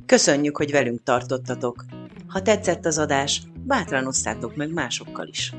Köszönjük, 0.05 0.57
hogy 0.57 0.71
velünk 0.71 1.03
tartottatok. 1.03 1.85
Ha 2.27 2.41
tetszett 2.41 2.85
az 2.85 2.97
adás, 2.97 3.41
bátran 3.65 4.07
osszátok 4.07 4.55
meg 4.55 4.73
másokkal 4.73 5.27
is. 5.27 5.53